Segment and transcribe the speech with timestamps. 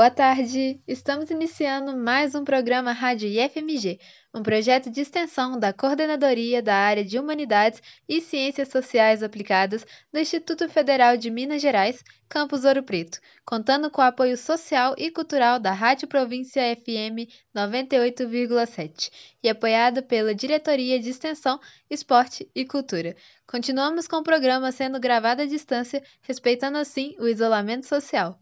[0.00, 0.80] Boa tarde!
[0.88, 4.00] Estamos iniciando mais um programa Rádio IFMG,
[4.34, 10.18] um projeto de extensão da Coordenadoria da Área de Humanidades e Ciências Sociais Aplicadas do
[10.18, 15.60] Instituto Federal de Minas Gerais, Campus Ouro Preto, contando com o apoio social e cultural
[15.60, 19.10] da Rádio Província FM 98,7
[19.42, 21.60] e apoiado pela Diretoria de Extensão,
[21.90, 23.14] Esporte e Cultura.
[23.46, 28.40] Continuamos com o programa sendo gravado à distância, respeitando assim o isolamento social.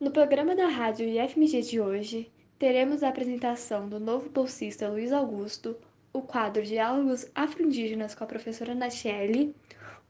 [0.00, 5.76] No programa da rádio IFMG de hoje, teremos a apresentação do novo bolsista Luiz Augusto,
[6.10, 9.54] o quadro Diálogos Afro-Indígenas com a professora Natiele,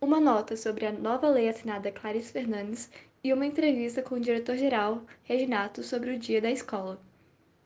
[0.01, 2.89] uma nota sobre a nova lei assinada Clarice Fernandes
[3.25, 7.03] e uma entrevista com o diretor-geral, Reginato, sobre o dia da escola.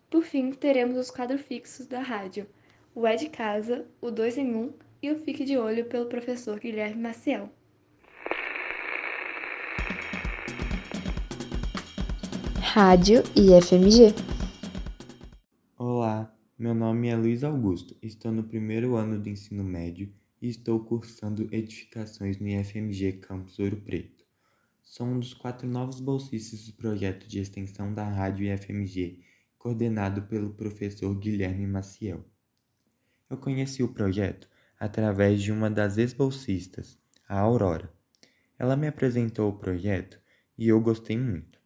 [0.08, 2.46] Por fim, teremos os quadros fixos da rádio,
[2.94, 4.72] o É de Casa, o 2 em 1
[5.02, 7.50] e o Fique de Olho pelo professor Guilherme Maciel.
[12.76, 14.12] Rádio IFMG.
[15.78, 20.80] Olá, meu nome é Luiz Augusto, estou no primeiro ano do ensino médio e estou
[20.80, 24.24] cursando Edificações no IFMG Campus Ouro Preto.
[24.82, 29.20] Sou um dos quatro novos bolsistas do projeto de extensão da Rádio IFMG,
[29.56, 32.24] coordenado pelo professor Guilherme Maciel.
[33.30, 34.48] Eu conheci o projeto
[34.80, 37.94] através de uma das ex-bolsistas, a Aurora.
[38.58, 40.18] Ela me apresentou o projeto
[40.58, 41.62] e eu gostei muito.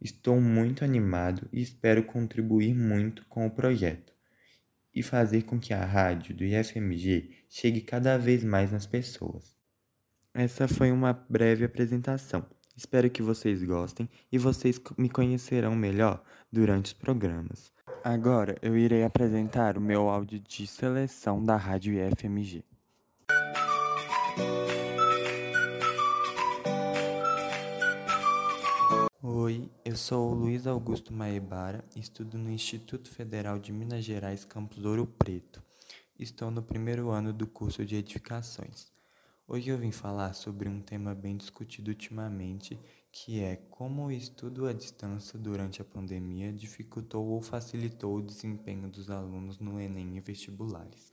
[0.00, 4.12] Estou muito animado e espero contribuir muito com o projeto
[4.94, 9.56] e fazer com que a rádio do IFMG chegue cada vez mais nas pessoas.
[10.32, 12.46] Essa foi uma breve apresentação.
[12.76, 17.72] Espero que vocês gostem e vocês me conhecerão melhor durante os programas.
[18.04, 22.64] Agora eu irei apresentar o meu áudio de seleção da rádio IFMG.
[29.30, 34.82] Oi, eu sou o Luiz Augusto Maebara, estudo no Instituto Federal de Minas Gerais, campus
[34.86, 35.62] Ouro Preto.
[36.18, 38.90] Estou no primeiro ano do curso de Edificações.
[39.46, 42.80] Hoje eu vim falar sobre um tema bem discutido ultimamente,
[43.12, 48.90] que é como o estudo à distância durante a pandemia dificultou ou facilitou o desempenho
[48.90, 51.12] dos alunos no Enem e vestibulares.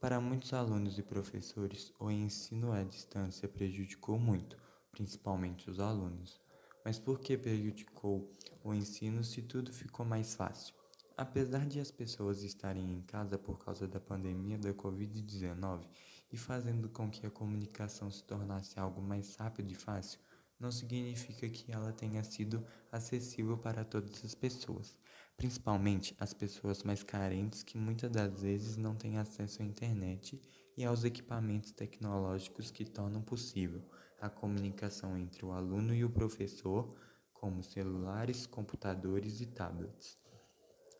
[0.00, 4.58] Para muitos alunos e professores, o ensino à distância prejudicou muito,
[4.90, 6.41] principalmente os alunos
[6.84, 8.30] mas por que prejudicou
[8.64, 10.74] o ensino se tudo ficou mais fácil?
[11.16, 15.86] Apesar de as pessoas estarem em casa por causa da pandemia da Covid-19
[16.32, 20.18] e fazendo com que a comunicação se tornasse algo mais rápido e fácil,
[20.58, 24.96] não significa que ela tenha sido acessível para todas as pessoas,
[25.36, 30.40] principalmente as pessoas mais carentes que muitas das vezes não têm acesso à internet
[30.76, 33.82] e aos equipamentos tecnológicos que tornam possível
[34.22, 36.94] a comunicação entre o aluno e o professor,
[37.34, 40.16] como celulares, computadores e tablets.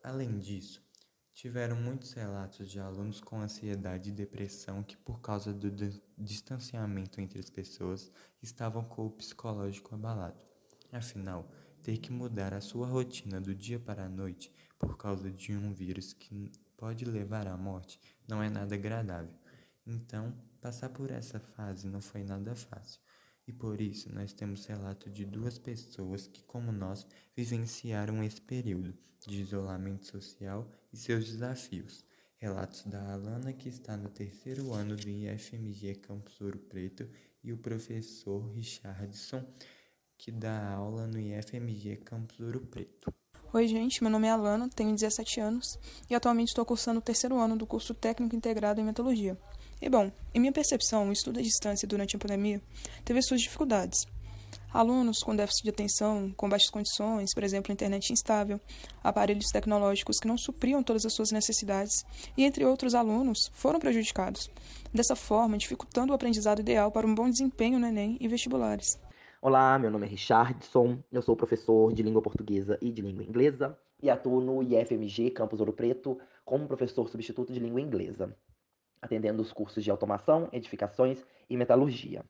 [0.03, 0.85] Além disso,
[1.33, 5.71] tiveram muitos relatos de alunos com ansiedade e depressão que, por causa do
[6.17, 10.43] distanciamento entre as pessoas, estavam com o psicológico abalado.
[10.91, 11.49] Afinal,
[11.81, 15.73] ter que mudar a sua rotina do dia para a noite por causa de um
[15.73, 19.33] vírus que pode levar à morte não é nada agradável.
[19.87, 23.01] Então, passar por essa fase não foi nada fácil.
[23.45, 28.97] E por isso nós temos relato de duas pessoas que, como nós, vivenciaram esse período
[29.27, 32.05] de isolamento social e seus desafios.
[32.37, 37.09] Relatos da Alana, que está no terceiro ano do IFMG Campus Ouro Preto,
[37.43, 39.45] e o professor Richardson,
[40.17, 43.13] que dá aula no IFMG Campus Ouro Preto.
[43.53, 45.77] Oi, gente, meu nome é Alana, tenho 17 anos
[46.09, 49.37] e atualmente estou cursando o terceiro ano do curso técnico integrado em metodologia.
[49.83, 52.61] E bom, em minha percepção, o estudo à distância durante a pandemia
[53.03, 54.05] teve suas dificuldades.
[54.73, 58.61] Alunos com déficit de atenção, com baixas condições, por exemplo, internet instável,
[59.03, 62.05] aparelhos tecnológicos que não supriam todas as suas necessidades,
[62.37, 64.49] e entre outros alunos, foram prejudicados.
[64.93, 68.97] Dessa forma, dificultando o aprendizado ideal para um bom desempenho no Enem e vestibulares.
[69.41, 73.77] Olá, meu nome é Richardson, eu sou professor de língua portuguesa e de língua inglesa
[74.01, 78.33] e atuo no IFMG Campus Ouro Preto como professor substituto de língua inglesa
[79.03, 82.23] atendendo os cursos de automação, edificações e metalurgia.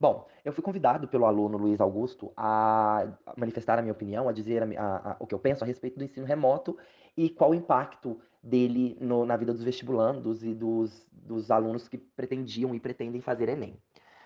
[0.00, 3.06] Bom, eu fui convidado pelo aluno Luiz Augusto a
[3.36, 5.98] manifestar a minha opinião, a dizer a, a, a, o que eu penso a respeito
[5.98, 6.78] do ensino remoto
[7.14, 11.98] e qual o impacto dele no, na vida dos vestibulandos e dos, dos alunos que
[11.98, 13.76] pretendiam e pretendem fazer Enem.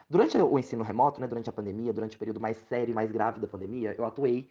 [0.09, 3.11] Durante o ensino remoto, né, durante a pandemia, durante o período mais sério e mais
[3.11, 4.49] grave da pandemia, eu atuei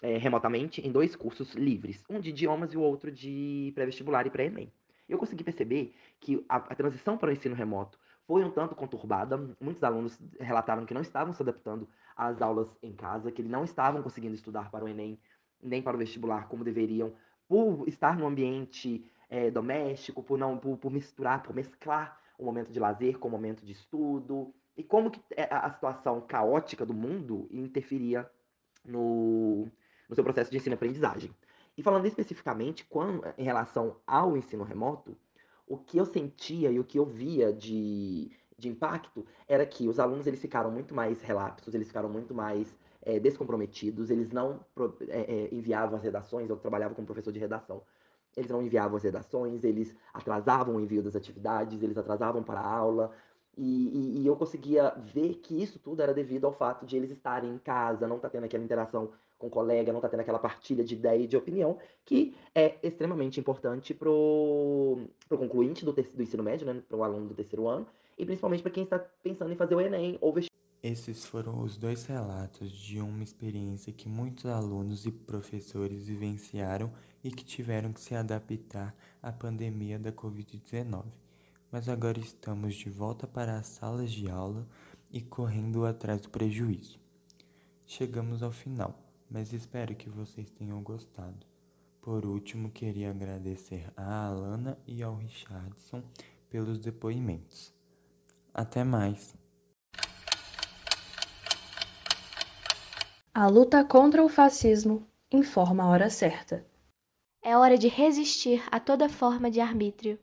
[0.00, 4.30] é, remotamente em dois cursos livres, um de idiomas e o outro de pré-vestibular e
[4.30, 4.72] pré-ENEM
[5.12, 9.36] eu consegui perceber que a, a transição para o ensino remoto foi um tanto conturbada.
[9.60, 14.02] Muitos alunos relataram que não estavam se adaptando às aulas em casa, que não estavam
[14.02, 15.18] conseguindo estudar para o Enem
[15.62, 17.12] nem para o vestibular como deveriam,
[17.46, 22.72] por estar no ambiente é, doméstico, por não por, por, misturar, por mesclar o momento
[22.72, 26.94] de lazer com o momento de estudo, e como que é, a situação caótica do
[26.94, 28.28] mundo interferia
[28.84, 29.68] no,
[30.08, 31.30] no seu processo de ensino-aprendizagem.
[31.82, 35.16] E falando especificamente quando, em relação ao ensino remoto,
[35.66, 39.98] o que eu sentia e o que eu via de, de impacto era que os
[39.98, 44.60] alunos eles ficaram muito mais relapsos, eles ficaram muito mais é, descomprometidos, eles não
[45.08, 47.82] é, é, enviavam as redações, eu trabalhava como professor de redação,
[48.36, 52.76] eles não enviavam as redações, eles atrasavam o envio das atividades, eles atrasavam para a
[52.76, 53.10] aula,
[53.58, 57.10] e, e, e, eu conseguia ver que isso tudo era devido ao fato de eles
[57.10, 59.10] estarem em casa, não tá tendo aquela interação
[59.42, 62.76] com o colega, não tá tendo aquela partilha de ideia e de opinião, que é
[62.82, 67.86] extremamente importante pro, pro concluinte do, do ensino médio, né, pro aluno do terceiro ano,
[68.16, 70.52] e principalmente para quem está pensando em fazer o Enem ou vestibular.
[70.82, 76.92] Esses foram os dois relatos de uma experiência que muitos alunos e professores vivenciaram
[77.22, 81.04] e que tiveram que se adaptar à pandemia da Covid-19
[81.72, 84.68] mas agora estamos de volta para as salas de aula
[85.10, 87.00] e correndo atrás do prejuízo.
[87.86, 88.94] Chegamos ao final,
[89.32, 91.46] mas espero que vocês tenham gostado.
[92.02, 96.02] Por último, queria agradecer a Alana e ao Richardson
[96.50, 97.72] pelos depoimentos.
[98.52, 99.34] Até mais!
[103.32, 106.66] A luta contra o fascismo informa a hora certa.
[107.42, 110.18] É hora de resistir a toda forma de arbítrio.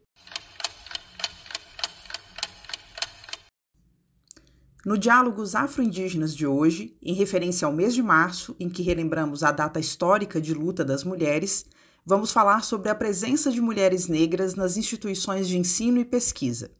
[4.85, 9.51] No Diálogos Afro-Indígenas de hoje, em referência ao mês de março, em que relembramos a
[9.51, 11.65] data histórica de luta das mulheres,
[12.05, 16.71] vamos falar sobre a presença de mulheres negras nas instituições de ensino e pesquisa.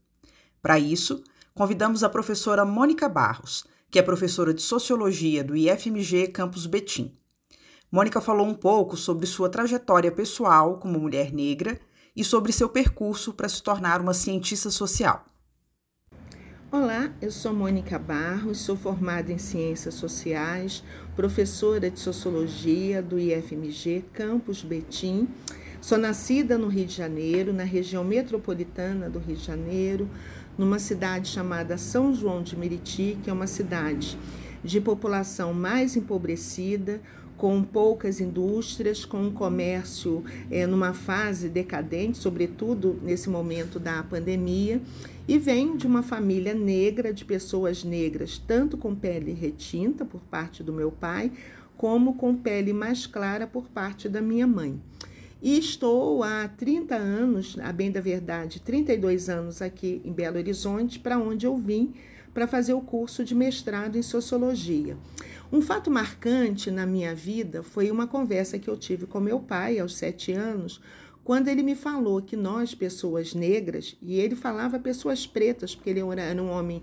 [0.62, 1.22] Para isso,
[1.54, 7.14] convidamos a professora Mônica Barros, que é professora de Sociologia do IFMG Campus Betim.
[7.92, 11.78] Mônica falou um pouco sobre sua trajetória pessoal como mulher negra
[12.16, 15.29] e sobre seu percurso para se tornar uma cientista social.
[16.72, 20.84] Olá, eu sou Mônica Barros, sou formada em Ciências Sociais,
[21.16, 25.28] professora de Sociologia do IFMG Campus Betim.
[25.82, 30.08] Sou nascida no Rio de Janeiro, na região metropolitana do Rio de Janeiro,
[30.60, 34.16] numa cidade chamada São João de Meriti, que é uma cidade
[34.64, 37.02] de população mais empobrecida,
[37.36, 44.82] com poucas indústrias, com um comércio é, numa fase decadente, sobretudo nesse momento da pandemia,
[45.30, 50.64] e venho de uma família negra, de pessoas negras, tanto com pele retinta por parte
[50.64, 51.32] do meu pai,
[51.78, 54.82] como com pele mais clara por parte da minha mãe.
[55.40, 60.98] E estou há 30 anos, a bem da verdade, 32 anos aqui em Belo Horizonte,
[60.98, 61.94] para onde eu vim
[62.34, 64.98] para fazer o curso de mestrado em sociologia.
[65.54, 69.78] Um fato marcante na minha vida foi uma conversa que eu tive com meu pai
[69.78, 70.82] aos sete anos,
[71.24, 76.00] quando ele me falou que nós, pessoas negras, e ele falava pessoas pretas, porque ele
[76.00, 76.82] era um homem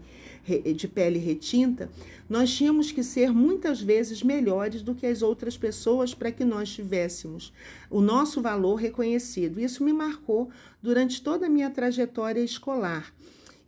[0.77, 1.91] de pele retinta,
[2.29, 6.73] nós tínhamos que ser muitas vezes melhores do que as outras pessoas para que nós
[6.73, 7.53] tivéssemos
[7.91, 9.61] o nosso valor reconhecido.
[9.61, 10.49] Isso me marcou
[10.81, 13.13] durante toda a minha trajetória escolar.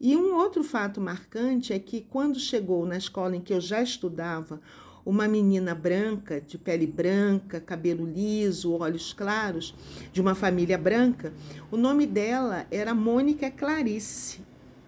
[0.00, 3.82] E um outro fato marcante é que quando chegou na escola em que eu já
[3.82, 4.60] estudava,
[5.08, 9.74] uma menina branca, de pele branca, cabelo liso, olhos claros,
[10.12, 11.32] de uma família branca.
[11.70, 14.40] O nome dela era Mônica Clarice.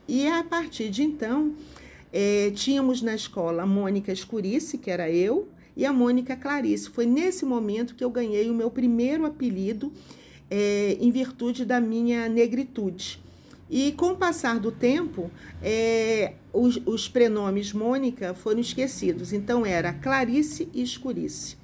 [0.06, 1.54] E a partir de então,
[2.12, 6.90] é, tínhamos na escola a Mônica Escurice, que era eu, e a Mônica Clarice.
[6.90, 9.90] Foi nesse momento que eu ganhei o meu primeiro apelido
[10.50, 13.22] é, em virtude da minha negritude.
[13.70, 15.30] E com o passar do tempo,
[15.62, 19.32] é, os, os prenomes Mônica foram esquecidos.
[19.32, 21.56] Então era Clarice e Escurice.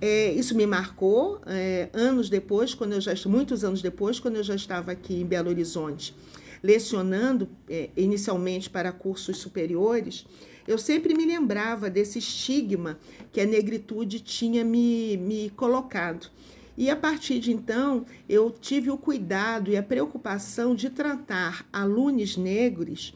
[0.00, 4.42] É, isso me marcou é, anos depois, quando eu já muitos anos depois, quando eu
[4.42, 6.14] já estava aqui em Belo Horizonte,
[6.62, 10.26] lecionando é, inicialmente para cursos superiores.
[10.66, 12.98] Eu sempre me lembrava desse estigma
[13.30, 16.28] que a negritude tinha me, me colocado.
[16.76, 22.36] E a partir de então, eu tive o cuidado e a preocupação de tratar alunos
[22.36, 23.14] negros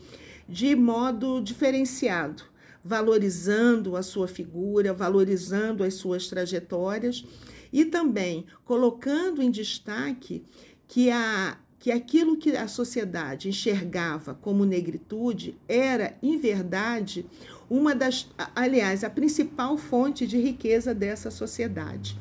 [0.48, 2.42] de modo diferenciado,
[2.82, 7.24] valorizando a sua figura, valorizando as suas trajetórias
[7.72, 10.44] e também colocando em destaque
[10.88, 17.24] que a que aquilo que a sociedade enxergava como negritude era, em verdade,
[17.70, 22.18] uma das, aliás, a principal fonte de riqueza dessa sociedade.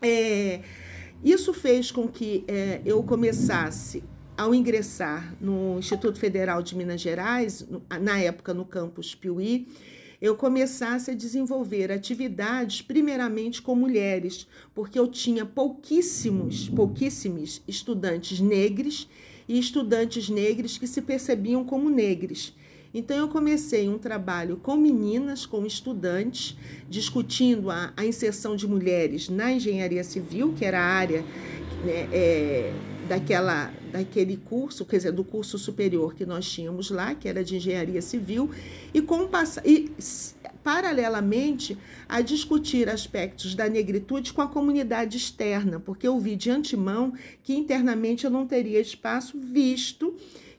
[0.00, 0.60] É,
[1.24, 4.02] isso fez com que é, eu começasse
[4.36, 7.66] ao ingressar no Instituto Federal de Minas Gerais,
[8.00, 9.66] na época no campus Piuí,
[10.20, 19.08] eu começasse a desenvolver atividades primeiramente com mulheres, porque eu tinha pouquíssimos, pouquíssimos estudantes negros
[19.48, 22.54] e estudantes negros que se percebiam como negros.
[22.98, 26.56] Então, eu comecei um trabalho com meninas, com estudantes,
[26.88, 31.20] discutindo a, a inserção de mulheres na engenharia civil, que era a área
[31.84, 32.72] né, é,
[33.06, 37.56] daquela, daquele curso, quer dizer, do curso superior que nós tínhamos lá, que era de
[37.56, 38.50] engenharia civil,
[38.94, 39.28] e, com,
[39.62, 39.90] e
[40.64, 41.76] paralelamente
[42.08, 47.12] a discutir aspectos da negritude com a comunidade externa, porque eu vi de antemão
[47.42, 50.16] que internamente eu não teria espaço, visto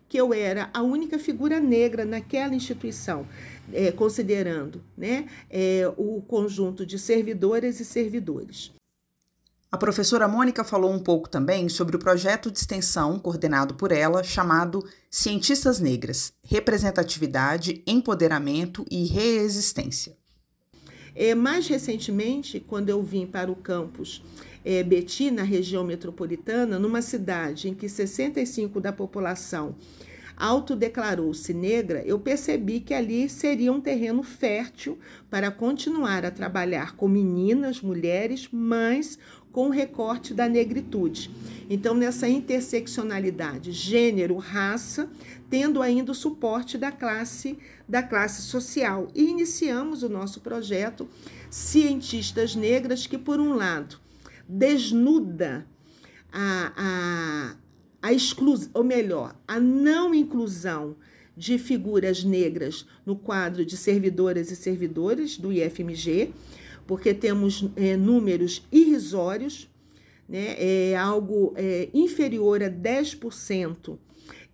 [0.09, 3.27] que eu era a única figura negra naquela instituição,
[3.73, 8.71] é, considerando né, é, o conjunto de servidoras e servidores.
[9.69, 14.23] A professora Mônica falou um pouco também sobre o projeto de extensão coordenado por ela,
[14.23, 20.16] chamado Cientistas Negras: Representatividade, Empoderamento e Reexistência.
[21.19, 24.21] É, mais recentemente, quando eu vim para o campus
[24.63, 24.85] é,
[25.31, 29.75] na região metropolitana, numa cidade em que 65% da população
[30.37, 37.07] autodeclarou-se negra, eu percebi que ali seria um terreno fértil para continuar a trabalhar com
[37.07, 39.17] meninas, mulheres, mães
[39.57, 41.31] com o recorte da negritude.
[41.67, 45.09] Então, nessa interseccionalidade, gênero, raça,
[45.49, 47.57] tendo ainda o suporte da classe
[47.89, 49.07] da classe social.
[49.15, 51.09] E iniciamos o nosso projeto
[51.49, 53.99] Cientistas Negras, que por um lado
[54.47, 55.65] desnuda
[56.31, 60.95] a, a, a exclusão, ou melhor, a não inclusão
[61.35, 66.31] de figuras negras no quadro de servidoras e servidores do IFMG,
[66.87, 69.69] porque temos é, números irrisórios,
[70.27, 73.97] né, é algo é, inferior a 10%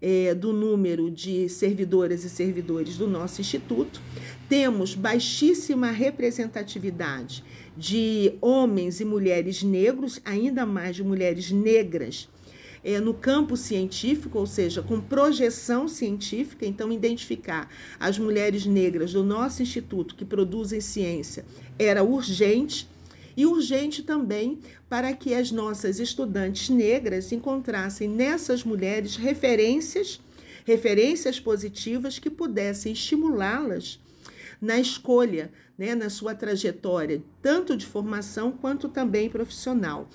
[0.01, 4.01] é, do número de servidoras e servidores do nosso instituto.
[4.49, 7.43] Temos baixíssima representatividade
[7.77, 12.27] de homens e mulheres negros, ainda mais de mulheres negras
[12.83, 19.23] é, no campo científico, ou seja, com projeção científica, então identificar as mulheres negras do
[19.23, 21.45] nosso instituto que produzem ciência
[21.79, 22.87] era urgente
[23.35, 24.59] e urgente também
[24.89, 30.19] para que as nossas estudantes negras encontrassem nessas mulheres referências,
[30.65, 33.99] referências positivas que pudessem estimulá-las
[34.61, 40.07] na escolha, né, na sua trajetória, tanto de formação quanto também profissional.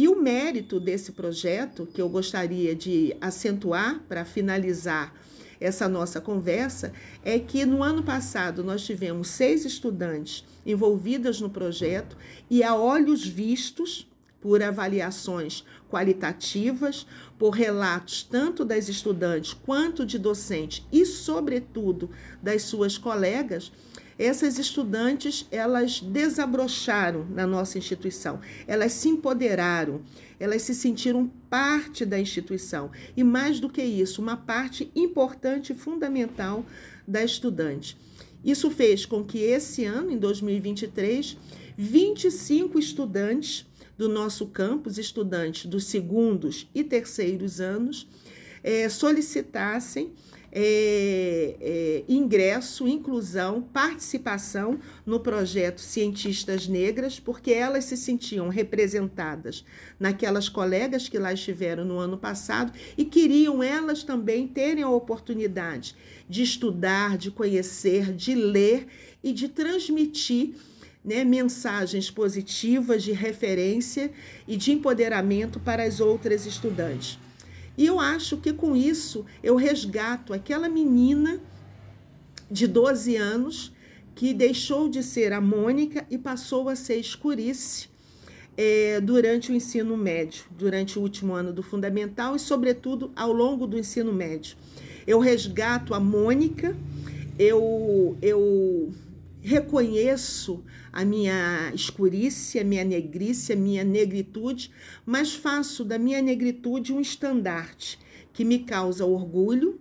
[0.00, 5.14] E o mérito desse projeto, que eu gostaria de acentuar para finalizar
[5.60, 6.90] essa nossa conversa,
[7.22, 12.16] é que no ano passado nós tivemos seis estudantes envolvidas no projeto
[12.48, 14.09] e a olhos vistos
[14.40, 17.06] por avaliações qualitativas,
[17.38, 22.10] por relatos tanto das estudantes quanto de docentes e, sobretudo,
[22.42, 23.72] das suas colegas,
[24.18, 30.02] essas estudantes, elas desabrocharam na nossa instituição, elas se empoderaram,
[30.38, 35.74] elas se sentiram parte da instituição e mais do que isso, uma parte importante e
[35.76, 36.66] fundamental
[37.08, 37.96] da estudante.
[38.44, 41.38] Isso fez com que esse ano, em 2023,
[41.76, 43.69] 25 estudantes
[44.00, 48.08] do nosso campus, estudantes dos segundos e terceiros anos,
[48.64, 50.14] é, solicitassem
[50.50, 59.66] é, é, ingresso, inclusão, participação no projeto Cientistas Negras, porque elas se sentiam representadas
[59.98, 65.94] naquelas colegas que lá estiveram no ano passado e queriam elas também terem a oportunidade
[66.26, 68.86] de estudar, de conhecer, de ler
[69.22, 70.54] e de transmitir
[71.04, 74.10] né, mensagens positivas de referência
[74.46, 77.18] e de empoderamento para as outras estudantes.
[77.76, 81.40] E eu acho que com isso eu resgato aquela menina
[82.50, 83.72] de 12 anos
[84.14, 87.88] que deixou de ser a Mônica e passou a ser escurice
[88.56, 93.66] é, durante o ensino médio, durante o último ano do fundamental e, sobretudo, ao longo
[93.66, 94.56] do ensino médio.
[95.06, 96.76] Eu resgato a Mônica,
[97.38, 98.92] eu, eu
[99.42, 104.70] reconheço a minha escurice, a minha negrice, a minha negritude,
[105.04, 107.98] mas faço da minha negritude um estandarte
[108.32, 109.80] que me causa orgulho,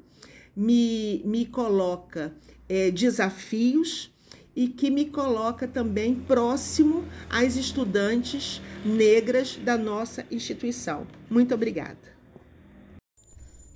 [0.56, 2.34] me, me coloca
[2.68, 4.12] é, desafios
[4.56, 11.08] e que me coloca também próximo às estudantes negras da nossa instituição.
[11.30, 11.98] Muito obrigada.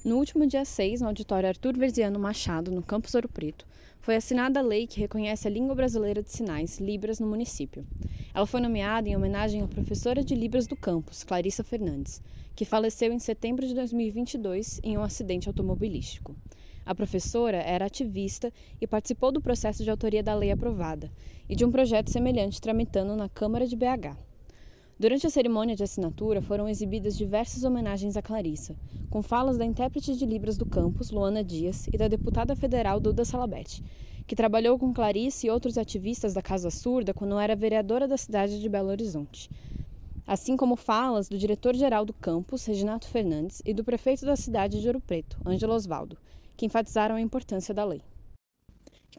[0.03, 3.65] No último dia 6, no auditório Arthur Verziano Machado, no campus Ouro Preto,
[4.03, 7.87] foi assinada a lei que reconhece a língua brasileira de sinais, Libras, no município.
[8.33, 12.21] Ela foi nomeada em homenagem à professora de Libras do campus, Clarissa Fernandes,
[12.53, 16.35] que faleceu em setembro de 2022 em um acidente automobilístico.
[16.85, 21.09] A professora era ativista e participou do processo de autoria da lei aprovada
[21.47, 24.32] e de um projeto semelhante tramitando na Câmara de BH.
[25.03, 28.73] Durante a cerimônia de assinatura foram exibidas diversas homenagens a Clarissa,
[29.09, 33.25] com falas da intérprete de Libras do campus, Luana Dias, e da deputada federal Duda
[33.25, 33.83] Salabete,
[34.25, 38.61] que trabalhou com Clarice e outros ativistas da Casa Surda quando era vereadora da cidade
[38.61, 39.49] de Belo Horizonte.
[40.25, 44.87] Assim como falas do diretor-geral do campus, Reginato Fernandes, e do prefeito da cidade de
[44.87, 46.17] Ouro Preto, Ângelo Osvaldo,
[46.55, 48.01] que enfatizaram a importância da lei.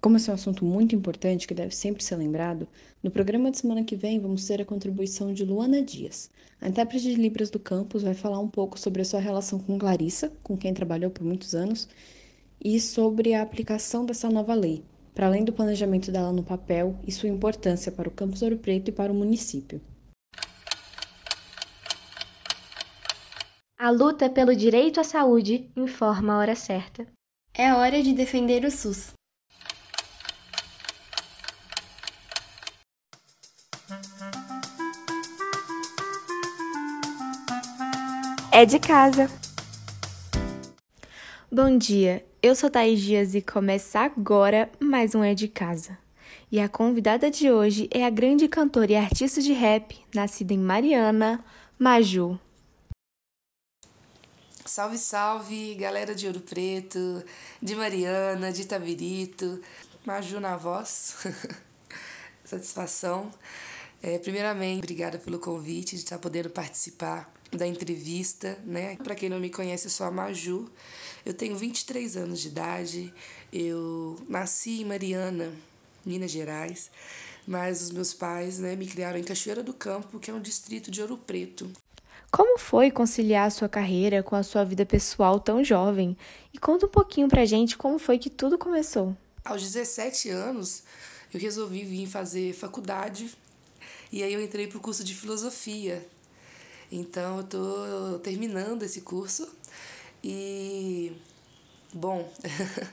[0.01, 2.69] Como esse é um assunto muito importante que deve sempre ser lembrado,
[3.03, 6.31] no programa de semana que vem vamos ter a contribuição de Luana Dias.
[6.61, 9.79] A intérprete de Libras do campus vai falar um pouco sobre a sua relação com
[9.79, 11.89] Clarissa, com quem trabalhou por muitos anos,
[12.63, 14.83] e sobre a aplicação dessa nova lei,
[15.15, 18.89] para além do planejamento dela no papel e sua importância para o campus Ouro Preto
[18.89, 19.81] e para o município.
[23.79, 27.07] A luta pelo direito à saúde informa a hora certa.
[27.53, 29.13] É hora de defender o SUS.
[38.57, 39.29] É de casa.
[41.51, 45.99] Bom dia, eu sou Thaís Dias e começa agora mais um É de Casa.
[46.53, 50.59] E a convidada de hoje é a grande cantora e artista de rap, nascida em
[50.59, 51.45] Mariana,
[51.77, 52.39] Maju.
[54.65, 57.25] Salve, salve, galera de Ouro Preto,
[57.61, 59.61] de Mariana, de Itabirito,
[60.07, 61.17] Maju na voz.
[62.45, 63.33] Satisfação.
[64.01, 68.97] É, primeiramente, obrigada pelo convite de estar podendo participar da entrevista, né?
[68.97, 70.71] Para quem não me conhece, eu sou a Maju.
[71.25, 73.15] Eu tenho 23 anos de idade.
[73.53, 75.53] Eu nasci em Mariana,
[76.05, 76.91] Minas Gerais,
[77.47, 80.91] mas os meus pais, né, me criaram em Cachoeira do Campo, que é um distrito
[80.91, 81.71] de Ouro Preto.
[82.31, 86.17] Como foi conciliar a sua carreira com a sua vida pessoal tão jovem?
[86.53, 89.17] E conta um pouquinho pra gente como foi que tudo começou.
[89.45, 90.83] Aos 17 anos,
[91.33, 93.31] eu resolvi vir fazer faculdade
[94.11, 96.05] e aí eu entrei para o curso de filosofia.
[96.91, 99.49] Então eu tô terminando esse curso
[100.23, 101.13] e
[101.93, 102.33] bom,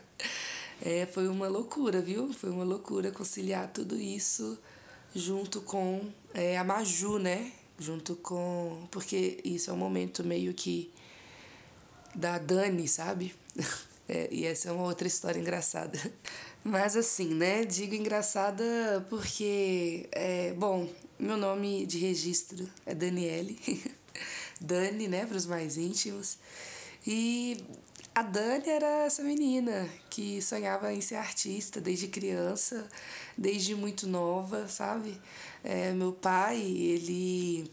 [0.82, 2.34] é, foi uma loucura, viu?
[2.34, 4.58] Foi uma loucura conciliar tudo isso
[5.14, 7.52] junto com é, a Maju, né?
[7.82, 8.88] junto com.
[8.92, 10.94] Porque isso é um momento meio que
[12.16, 13.34] da Dani, sabe?
[14.10, 15.98] É, e essa é uma outra história engraçada.
[16.64, 17.66] Mas assim, né?
[17.66, 23.60] Digo engraçada porque, é, bom, meu nome de registro é Daniele.
[24.62, 26.38] Dani, né, para os mais íntimos.
[27.06, 27.58] E
[28.14, 32.88] a Dani era essa menina que sonhava em ser artista desde criança,
[33.36, 35.20] desde muito nova, sabe?
[35.64, 37.72] É, meu pai, ele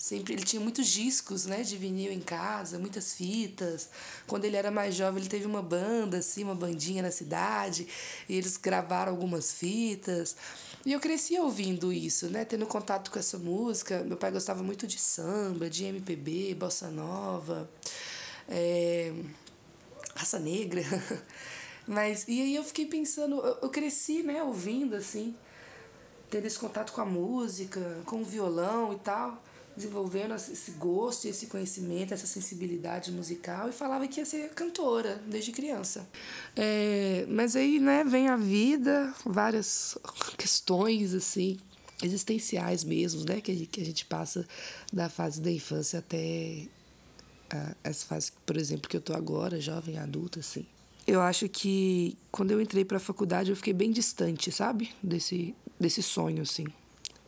[0.00, 3.90] sempre ele tinha muitos discos, né, de vinil em casa, muitas fitas.
[4.26, 7.86] Quando ele era mais jovem, ele teve uma banda assim, uma bandinha na cidade,
[8.26, 10.34] e eles gravaram algumas fitas.
[10.86, 14.02] E eu cresci ouvindo isso, né, tendo contato com essa música.
[14.02, 17.70] Meu pai gostava muito de samba, de MPB, bossa nova,
[18.48, 19.12] é,
[20.14, 20.82] raça negra.
[21.86, 25.36] Mas e aí eu fiquei pensando, eu, eu cresci, né, ouvindo assim,
[26.30, 29.42] tendo esse contato com a música, com o violão e tal,
[29.76, 35.52] desenvolvendo esse gosto, esse conhecimento, essa sensibilidade musical e falava que ia ser cantora desde
[35.52, 36.08] criança.
[36.56, 39.96] É, mas aí, né, vem a vida, várias
[40.36, 41.58] questões assim
[42.02, 44.46] existenciais mesmo, né, que a gente, que a gente passa
[44.92, 46.66] da fase da infância até
[47.82, 50.64] essa fase, por exemplo, que eu tô agora, jovem adulta, assim.
[51.06, 54.90] Eu acho que quando eu entrei para a faculdade eu fiquei bem distante, sabe?
[55.02, 56.66] Desse desse sonho assim.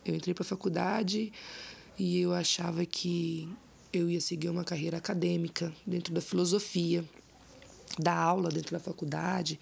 [0.05, 1.33] Eu entrei para a faculdade
[1.97, 3.47] e eu achava que
[3.91, 7.05] eu ia seguir uma carreira acadêmica dentro da filosofia,
[7.99, 9.59] da aula dentro da faculdade,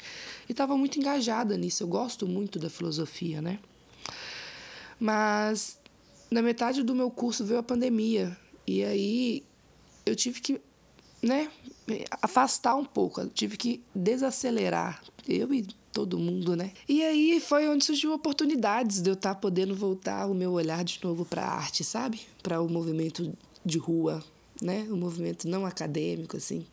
[0.48, 1.84] e estava muito engajada nisso.
[1.84, 3.60] Eu gosto muito da filosofia, né?
[5.00, 5.78] Mas
[6.30, 9.44] na metade do meu curso veio a pandemia e aí
[10.06, 10.62] eu tive que,
[11.22, 11.52] né,
[12.22, 15.04] afastar um pouco, eu tive que desacelerar.
[15.28, 16.71] Eu e todo mundo, né?
[16.88, 20.84] E aí foi onde surgiu oportunidades de eu estar tá podendo voltar o meu olhar
[20.84, 22.21] de novo para a arte, sabe?
[22.41, 23.32] Para o movimento
[23.65, 24.23] de rua,
[24.62, 24.88] né?
[24.89, 26.65] O movimento não acadêmico, assim.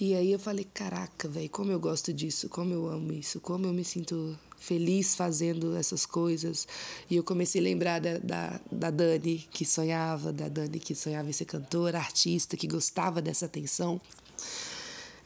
[0.00, 3.66] E aí eu falei, caraca, velho, como eu gosto disso, como eu amo isso, como
[3.66, 6.66] eu me sinto feliz fazendo essas coisas.
[7.10, 11.28] E eu comecei a lembrar da, da, da Dani que sonhava, da Dani que sonhava
[11.28, 14.00] em ser cantora, artista, que gostava dessa atenção.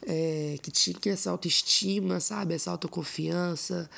[0.07, 2.53] É, que tinha essa autoestima, sabe?
[2.53, 3.89] Essa autoconfiança.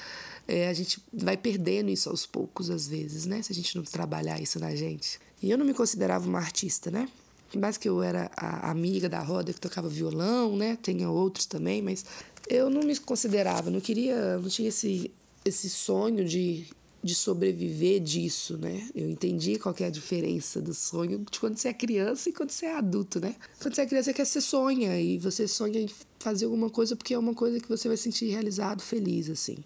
[0.47, 3.43] É, a gente vai perdendo isso aos poucos, às vezes, né?
[3.43, 5.19] Se a gente não trabalhar isso na gente.
[5.41, 7.07] E eu não me considerava uma artista, né?
[7.55, 10.77] Mais que eu era a amiga da roda que tocava violão, né?
[10.81, 12.03] Tinha outros também, mas
[12.47, 15.11] eu não me considerava, não queria, não tinha esse,
[15.45, 16.65] esse sonho de
[17.03, 18.89] de sobreviver disso, né?
[18.93, 22.51] Eu entendi qual é a diferença do sonho de quando você é criança e quando
[22.51, 23.35] você é adulto, né?
[23.61, 27.13] Quando você é criança, quer ser sonha e você sonha em fazer alguma coisa porque
[27.13, 29.57] é uma coisa que você vai sentir realizado, feliz, assim.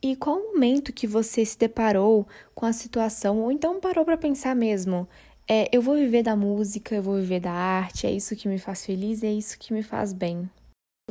[0.00, 4.16] E qual o momento que você se deparou com a situação ou então parou para
[4.16, 5.08] pensar mesmo?
[5.48, 8.58] É, eu vou viver da música, eu vou viver da arte, é isso que me
[8.58, 10.48] faz feliz, é isso que me faz bem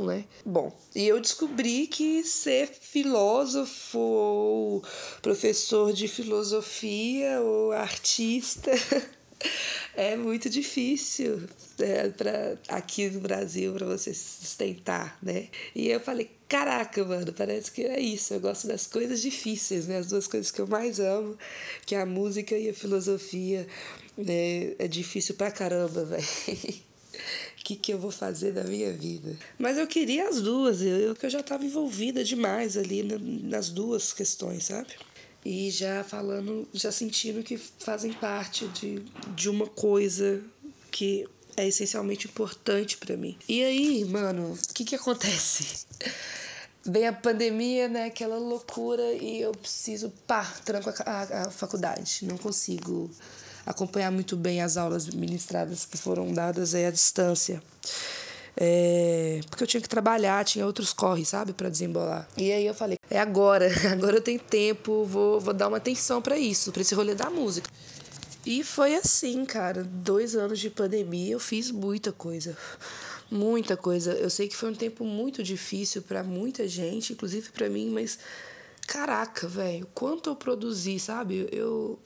[0.05, 0.25] né?
[0.45, 4.83] Bom, e eu descobri que ser filósofo ou
[5.21, 8.71] professor de filosofia ou artista
[9.95, 11.43] é muito difícil
[11.77, 15.47] né, para aqui no Brasil para você se sustentar, né?
[15.75, 18.33] E eu falei, caraca, mano, parece que é isso.
[18.33, 19.97] Eu gosto das coisas difíceis, né?
[19.97, 21.37] As duas coisas que eu mais amo,
[21.85, 23.67] que é a música e a filosofia.
[24.17, 24.73] Né?
[24.77, 26.90] É difícil pra caramba, velho.
[27.59, 29.37] O que, que eu vou fazer da minha vida.
[29.57, 34.65] Mas eu queria as duas, eu, eu já estava envolvida demais ali nas duas questões,
[34.65, 34.89] sabe?
[35.43, 39.03] E já falando, já sentindo que fazem parte de,
[39.35, 40.41] de uma coisa
[40.91, 43.37] que é essencialmente importante para mim.
[43.47, 45.85] E aí, mano, o que que acontece?
[46.83, 48.05] Vem a pandemia, né?
[48.05, 52.19] Aquela loucura e eu preciso, pá, tranco a, a, a faculdade.
[52.23, 53.09] Não consigo
[53.71, 57.61] acompanhar muito bem as aulas ministradas que foram dadas aí à distância.
[58.55, 62.27] É, porque eu tinha que trabalhar, tinha outros corres, sabe, para desembolar.
[62.37, 66.21] E aí eu falei, é agora, agora eu tenho tempo, vou, vou dar uma atenção
[66.21, 67.69] para isso, para esse rolê da música.
[68.45, 72.57] E foi assim, cara, dois anos de pandemia, eu fiz muita coisa,
[73.29, 74.13] muita coisa.
[74.13, 78.17] Eu sei que foi um tempo muito difícil para muita gente, inclusive para mim, mas
[78.87, 81.47] caraca, velho, quanto eu produzi, sabe?
[81.51, 81.99] Eu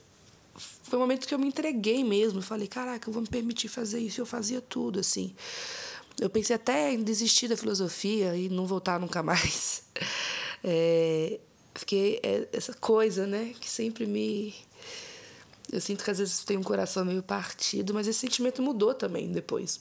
[0.88, 2.40] foi um momento que eu me entreguei mesmo.
[2.40, 4.20] Falei, caraca, eu vou me permitir fazer isso.
[4.20, 5.34] Eu fazia tudo, assim.
[6.20, 9.82] Eu pensei até em desistir da filosofia e não voltar nunca mais.
[10.62, 11.40] É,
[11.74, 14.54] fiquei é, essa coisa, né, que sempre me.
[15.72, 19.32] Eu sinto que às vezes tem um coração meio partido, mas esse sentimento mudou também
[19.32, 19.80] depois.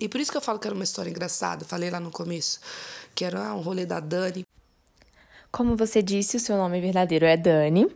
[0.00, 1.64] E por isso que eu falo que era uma história engraçada.
[1.64, 2.60] Falei lá no começo
[3.14, 4.45] que era ah, um rolê da Dani.
[5.50, 7.86] Como você disse, o seu nome verdadeiro é Dani,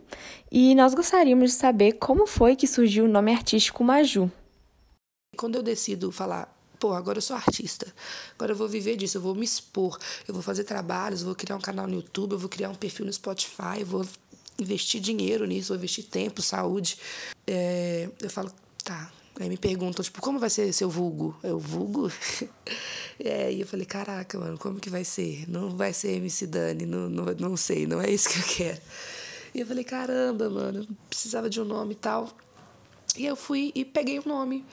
[0.51, 4.31] e nós gostaríamos de saber como foi que surgiu o nome artístico Maju.
[5.37, 7.93] Quando eu decido falar, pô, agora eu sou artista,
[8.33, 11.35] agora eu vou viver disso, eu vou me expor, eu vou fazer trabalhos, eu vou
[11.35, 14.05] criar um canal no YouTube, eu vou criar um perfil no Spotify, eu vou
[14.59, 16.97] investir dinheiro nisso, vou investir tempo, saúde.
[17.45, 18.51] É, eu falo,
[18.83, 21.37] tá, Aí me perguntam, tipo, como vai ser seu vulgo?
[21.41, 22.11] Eu, vulgo?
[23.19, 25.49] é, e eu falei, caraca, mano, como que vai ser?
[25.49, 28.81] Não vai ser MC Dani, não, não, não sei, não é isso que eu quero.
[29.53, 32.29] E eu falei, caramba, mano, precisava de um nome e tal.
[33.17, 34.65] E eu fui e peguei o nome,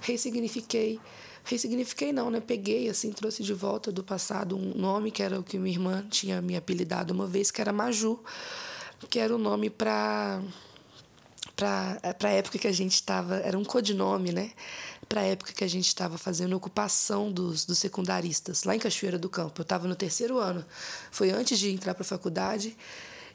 [0.00, 0.98] ressignifiquei.
[1.44, 2.40] Ressignifiquei não, né?
[2.40, 6.04] Peguei, assim, trouxe de volta do passado um nome que era o que minha irmã
[6.10, 8.18] tinha me apelidado uma vez, que era Maju,
[9.08, 10.42] que era o nome para
[11.56, 14.50] para a época que a gente estava, era um codinome, né?
[15.08, 19.18] Para a época que a gente estava fazendo ocupação dos, dos secundaristas, lá em Cachoeira
[19.18, 19.60] do Campo.
[19.60, 20.64] Eu estava no terceiro ano,
[21.10, 22.76] foi antes de entrar para a faculdade,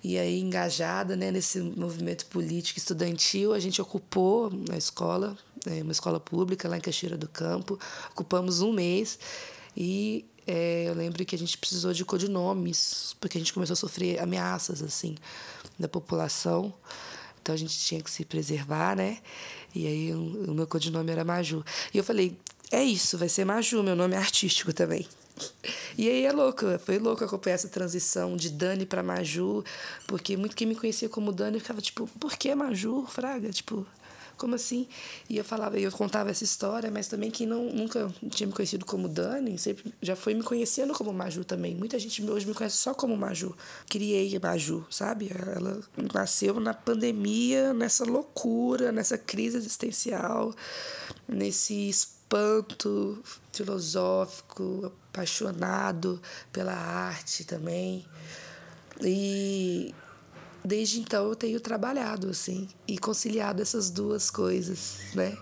[0.04, 5.92] e aí engajada né, nesse movimento político estudantil, a gente ocupou a escola, né, uma
[5.92, 7.80] escola pública lá em Cachoeira do Campo,
[8.12, 9.20] ocupamos um mês
[9.76, 13.78] e é, eu lembro que a gente precisou de codinomes, porque a gente começou a
[13.78, 15.16] sofrer ameaças assim
[15.80, 16.74] da população.
[17.42, 19.18] Então a gente tinha que se preservar, né?
[19.74, 21.64] E aí o, meu codinome era Maju.
[21.94, 22.38] E eu falei,
[22.72, 25.08] é isso, vai ser Maju, meu nome é artístico também.
[25.98, 29.64] E aí é louco, foi louco acompanhar essa transição de Dani para Maju,
[30.06, 33.50] porque muito quem me conhecia como Dani ficava tipo, por que Maju, Fraga?
[33.50, 33.86] Tipo,
[34.42, 34.88] como assim?
[35.30, 38.84] E eu falava, eu contava essa história, mas também quem não, nunca tinha me conhecido
[38.84, 41.76] como Dani, sempre já foi me conhecendo como Maju também.
[41.76, 43.56] Muita gente hoje me conhece só como Maju.
[43.88, 45.30] Criei Maju, sabe?
[45.30, 45.80] Ela
[46.12, 50.56] nasceu na pandemia, nessa loucura, nessa crise existencial,
[51.28, 53.22] nesse espanto
[53.54, 56.20] filosófico, apaixonado
[56.52, 58.04] pela arte também.
[59.04, 59.94] E
[60.64, 65.38] desde então eu tenho trabalhado assim e conciliado essas duas coisas, né?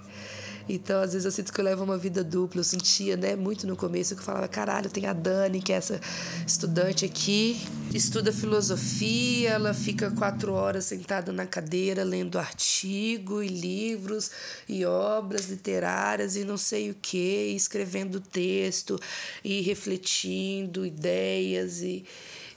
[0.70, 2.60] Então, às vezes eu sinto que eu levo uma vida dupla.
[2.60, 5.78] Eu sentia, né, muito no começo que eu falava, caralho, tem a Dani, que é
[5.78, 6.00] essa
[6.46, 7.60] estudante aqui,
[7.92, 14.30] estuda filosofia, ela fica quatro horas sentada na cadeira lendo artigo e livros
[14.68, 19.00] e obras literárias e não sei o que, escrevendo texto
[19.44, 22.06] e refletindo ideias e,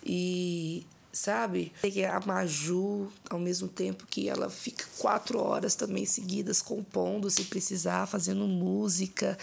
[0.05, 1.73] e sabe?
[2.11, 8.07] A Maju, ao mesmo tempo que ela fica quatro horas também seguidas compondo, se precisar,
[8.07, 9.37] fazendo música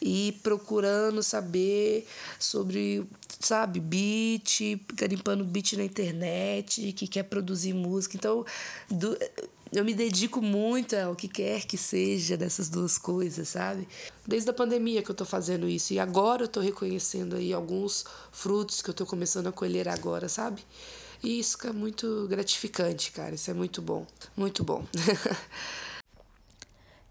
[0.00, 2.06] e procurando saber
[2.38, 3.06] sobre,
[3.38, 8.16] sabe, beat, garimpando beat na internet, que quer produzir música.
[8.16, 8.44] Então,
[8.90, 9.16] do,
[9.70, 13.86] eu me dedico muito ao que quer que seja dessas duas coisas, sabe?
[14.26, 18.04] Desde a pandemia que eu tô fazendo isso e agora eu tô reconhecendo aí alguns
[18.30, 20.62] frutos que eu tô começando a colher agora, sabe?
[21.22, 23.34] E isso é muito gratificante, cara.
[23.34, 24.06] Isso é muito bom.
[24.36, 24.84] Muito bom.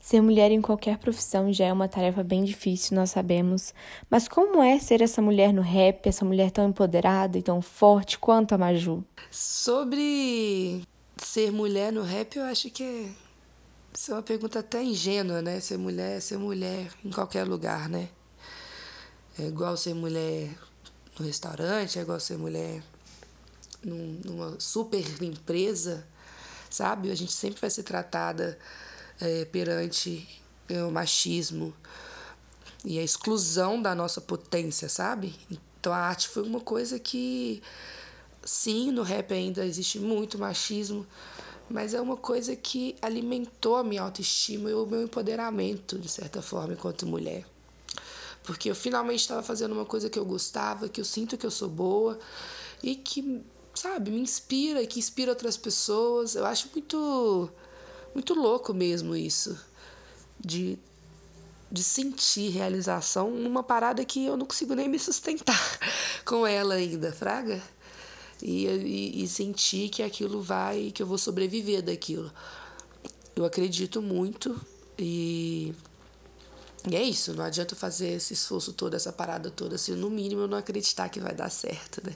[0.02, 3.74] Ser mulher em qualquer profissão já é uma tarefa bem difícil, nós sabemos.
[4.10, 8.18] Mas como é ser essa mulher no rap, essa mulher tão empoderada e tão forte
[8.18, 9.06] quanto a Maju?
[9.30, 10.82] Sobre
[11.16, 13.10] ser mulher no rap, eu acho que é,
[13.94, 15.60] isso é uma pergunta até ingênua, né?
[15.60, 18.10] Ser mulher é ser mulher em qualquer lugar, né?
[19.40, 20.50] É igual ser mulher
[21.18, 22.84] no restaurante, é igual ser mulher
[23.84, 26.06] num, numa super empresa,
[26.70, 27.12] sabe?
[27.12, 28.58] A gente sempre vai ser tratada
[29.20, 30.28] é, perante
[30.70, 31.74] é, o machismo
[32.84, 35.36] e a exclusão da nossa potência, sabe?
[35.80, 37.62] Então a arte foi uma coisa que,
[38.44, 41.06] sim, no rap ainda existe muito machismo,
[41.70, 46.42] mas é uma coisa que alimentou a minha autoestima e o meu empoderamento, de certa
[46.42, 47.46] forma, enquanto mulher.
[48.44, 51.52] Porque eu finalmente estava fazendo uma coisa que eu gostava, que eu sinto que eu
[51.52, 52.20] sou boa
[52.82, 53.44] e que
[53.82, 56.36] sabe, me inspira e que inspira outras pessoas.
[56.36, 57.50] Eu acho muito
[58.14, 59.58] muito louco mesmo isso
[60.40, 60.78] de
[61.72, 65.80] de sentir realização numa parada que eu não consigo nem me sustentar
[66.26, 67.62] com ela ainda, fraga.
[68.42, 72.32] E, e, e sentir que aquilo vai, que eu vou sobreviver daquilo.
[73.36, 74.60] Eu acredito muito
[74.98, 75.74] e
[76.90, 80.42] e é isso, não adianta fazer esse esforço todo, essa parada toda, se no mínimo
[80.42, 82.16] eu não acreditar que vai dar certo, né?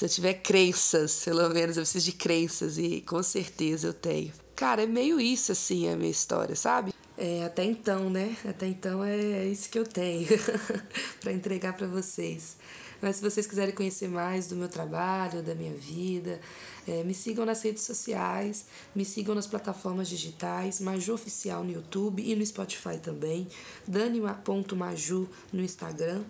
[0.00, 4.32] Se eu tiver crenças, pelo menos eu preciso de crenças e com certeza eu tenho.
[4.56, 6.94] Cara, é meio isso assim a minha história, sabe?
[7.18, 8.34] É, até então, né?
[8.48, 10.26] Até então é isso que eu tenho
[11.20, 12.56] para entregar para vocês.
[13.02, 16.40] Mas se vocês quiserem conhecer mais do meu trabalho, da minha vida,
[16.88, 22.22] é, me sigam nas redes sociais, me sigam nas plataformas digitais, Maju Oficial no YouTube
[22.26, 23.46] e no Spotify também,
[23.86, 26.24] dani.maju no Instagram.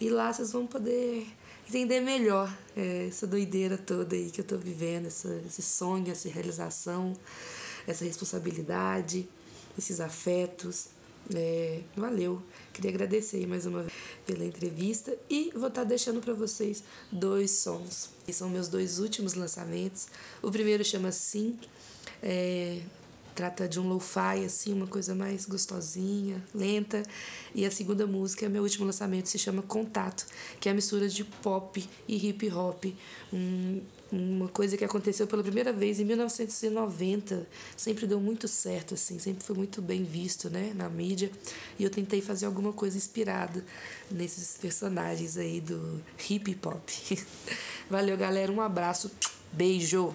[0.00, 1.24] E lá vocês vão poder
[1.68, 6.28] entender melhor é, essa doideira toda aí que eu tô vivendo, essa, esse sonho, essa
[6.28, 7.14] realização,
[7.86, 9.28] essa responsabilidade,
[9.78, 10.88] esses afetos.
[11.34, 12.42] É, valeu.
[12.72, 13.92] Queria agradecer mais uma vez
[14.26, 18.10] pela entrevista e vou estar tá deixando para vocês dois sons.
[18.26, 20.08] Que são meus dois últimos lançamentos.
[20.42, 21.58] O primeiro chama Sim.
[22.22, 22.80] É,
[23.34, 27.02] trata de um lo-fi, assim, uma coisa mais gostosinha, lenta.
[27.54, 30.26] E a segunda música, meu último lançamento, se chama Contato,
[30.60, 32.84] que é a mistura de pop e hip hop.
[33.32, 33.80] Um,
[34.12, 37.46] uma coisa que aconteceu pela primeira vez em 1990.
[37.76, 41.30] Sempre deu muito certo, assim, sempre foi muito bem visto, né, na mídia.
[41.78, 43.64] E eu tentei fazer alguma coisa inspirada
[44.10, 46.88] nesses personagens aí do hip hop.
[47.88, 49.10] Valeu, galera, um abraço,
[49.52, 50.14] beijo!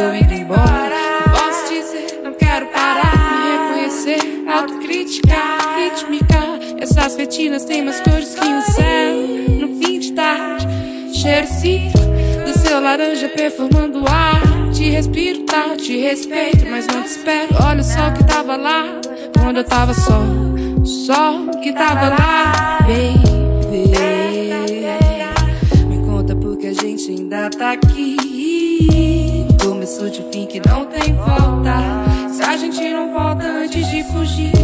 [0.00, 0.96] Tô indo embora.
[1.30, 5.36] Posso dizer, não quero parar, me reconhecer ser autocrítica,
[5.76, 6.40] rítmica.
[6.80, 9.14] Essas retinas têm mais cores que o céu
[9.60, 10.66] no fim de tarde.
[11.12, 11.98] Cheiro cítrico
[12.46, 14.40] do seu laranja perfumando o ar.
[14.72, 15.76] Te respiro, tá?
[15.76, 17.48] Te respeito, mas não te espero.
[17.68, 18.84] Olha o sol que tava lá
[19.38, 20.22] quando eu tava só.
[20.80, 23.19] O sol que tava lá, baby.
[34.12, 34.59] Fugir,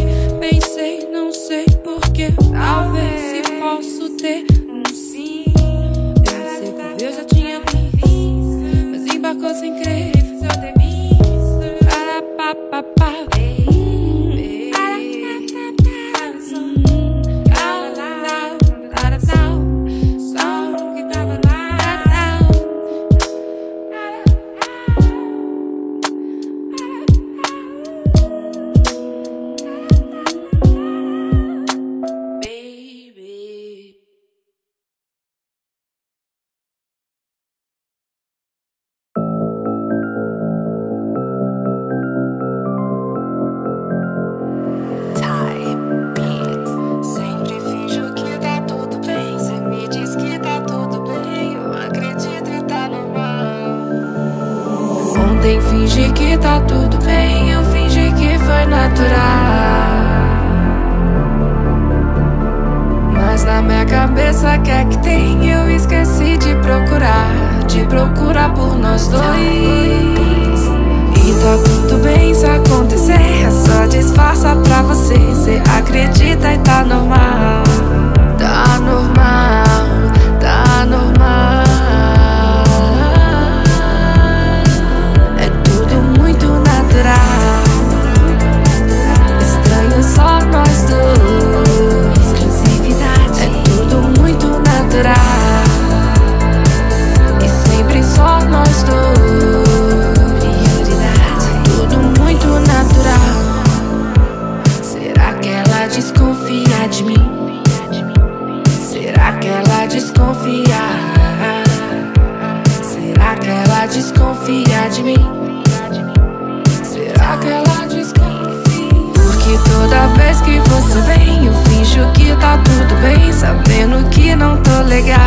[120.41, 125.17] que você vem, eu finjo que tá tudo bem, sabendo que não tô legal.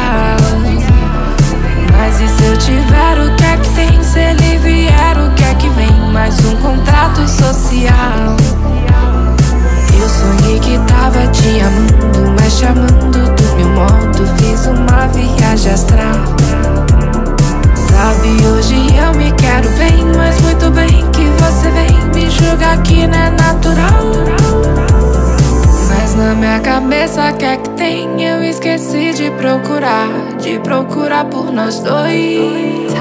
[1.97, 4.03] Mas e se eu tiver o que é que tem?
[4.03, 5.93] Se ele vier, o que é que vem?
[6.13, 8.37] Mais um contrato social.
[10.01, 16.37] Eu sonhei que tava te amando, mas chamando do meu modo, fiz uma viagem astral.
[17.75, 23.07] Sabe, hoje eu me quero bem, mas muito bem que você vem me julgar que
[23.07, 24.80] não é natural.
[26.21, 28.23] Na minha cabeça, quer que tem?
[28.23, 30.07] Eu esqueci de procurar,
[30.39, 32.93] de procurar por nós dois.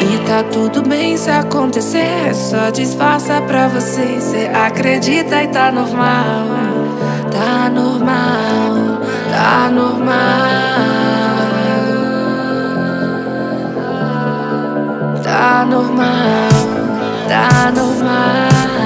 [0.00, 1.98] E tá tudo bem se acontecer,
[2.30, 4.18] é só disfarça pra você.
[4.18, 6.46] Cê acredita e tá normal,
[7.30, 10.22] tá normal, tá normal.
[15.22, 16.48] Tá normal,
[17.28, 18.81] tá normal.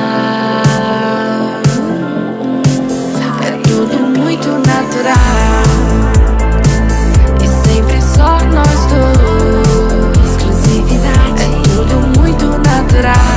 [4.96, 5.62] Natural.
[7.42, 10.26] E sempre só nós dois.
[10.30, 11.42] Exclusividade.
[11.42, 13.35] É tudo muito natural.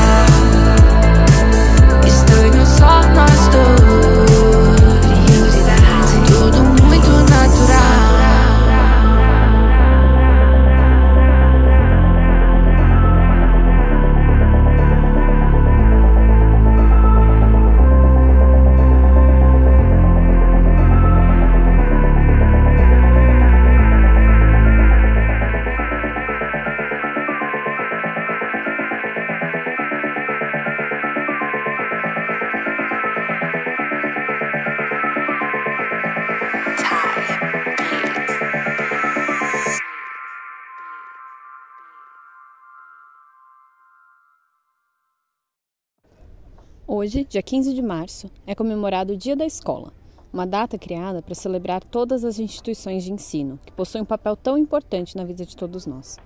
[46.92, 49.94] Hoje, dia 15 de março, é comemorado o Dia da Escola,
[50.34, 54.58] uma data criada para celebrar todas as instituições de ensino, que possuem um papel tão
[54.58, 56.18] importante na vida de todos nós.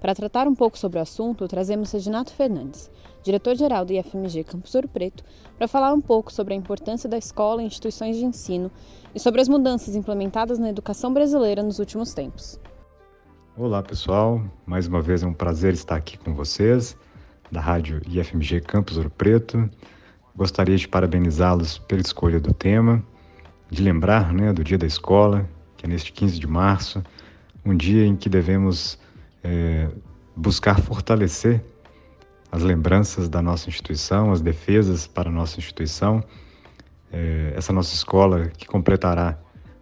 [0.00, 2.90] Para tratar um pouco sobre o assunto, trazemos Reginato Fernandes,
[3.22, 5.22] diretor-geral do IFMG Campus Ouro Preto,
[5.58, 8.70] para falar um pouco sobre a importância da escola em instituições de ensino
[9.14, 12.58] e sobre as mudanças implementadas na educação brasileira nos últimos tempos.
[13.54, 14.40] Olá, pessoal.
[14.64, 16.96] Mais uma vez é um prazer estar aqui com vocês,
[17.52, 19.68] da rádio IFMG Campus Ouro Preto.
[20.36, 23.02] Gostaria de parabenizá-los pela escolha do tema,
[23.70, 27.02] de lembrar né, do Dia da Escola, que é neste 15 de março,
[27.64, 28.98] um dia em que devemos
[29.42, 29.88] é,
[30.36, 31.64] buscar fortalecer
[32.52, 36.22] as lembranças da nossa instituição, as defesas para a nossa instituição.
[37.10, 39.38] É, essa nossa escola que completará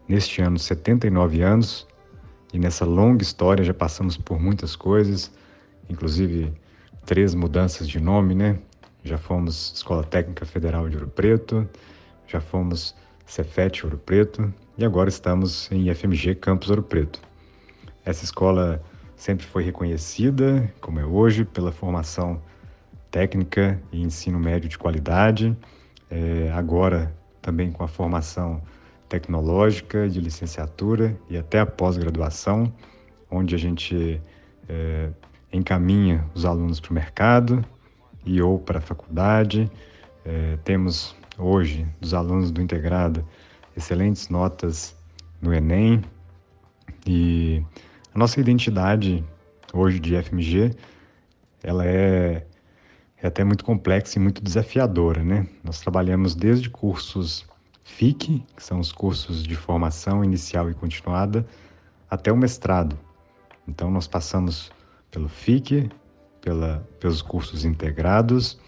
[0.08, 1.86] neste ano 79 anos
[2.52, 5.32] e nessa longa história já passamos por muitas coisas,
[5.90, 6.52] inclusive
[7.04, 8.58] três mudanças de nome, né?
[9.04, 11.68] Já fomos Escola Técnica Federal de Ouro Preto,
[12.26, 12.96] já fomos
[13.26, 17.20] Cefet Ouro Preto e agora estamos em FMG Campus Ouro Preto.
[18.02, 18.82] Essa escola
[19.14, 22.40] sempre foi reconhecida, como é hoje, pela formação
[23.10, 25.54] técnica e ensino médio de qualidade,
[26.10, 28.62] é, agora também com a formação
[29.06, 32.72] tecnológica, de licenciatura e até a pós-graduação,
[33.30, 34.18] onde a gente
[34.66, 35.10] é,
[35.52, 37.62] encaminha os alunos para o mercado
[38.24, 39.70] e ou para a faculdade.
[40.24, 43.26] É, temos hoje dos alunos do integrado
[43.76, 44.96] excelentes notas
[45.40, 46.02] no Enem
[47.06, 47.62] e
[48.14, 49.24] a nossa identidade
[49.72, 50.74] hoje de FMG
[51.62, 52.46] ela é,
[53.20, 55.46] é até muito complexa e muito desafiadora, né?
[55.62, 57.46] Nós trabalhamos desde cursos
[57.82, 61.46] FIC, que são os cursos de formação inicial e continuada,
[62.10, 62.98] até o mestrado.
[63.66, 64.70] Então nós passamos
[65.10, 65.90] pelo FIC,
[66.44, 68.58] pela, pelos cursos integrados,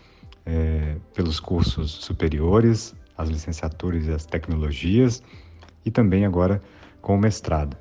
[0.47, 5.23] é, pelos cursos superiores, as licenciaturas e as tecnologias,
[5.85, 6.63] e também agora
[7.03, 7.77] com o mestrado.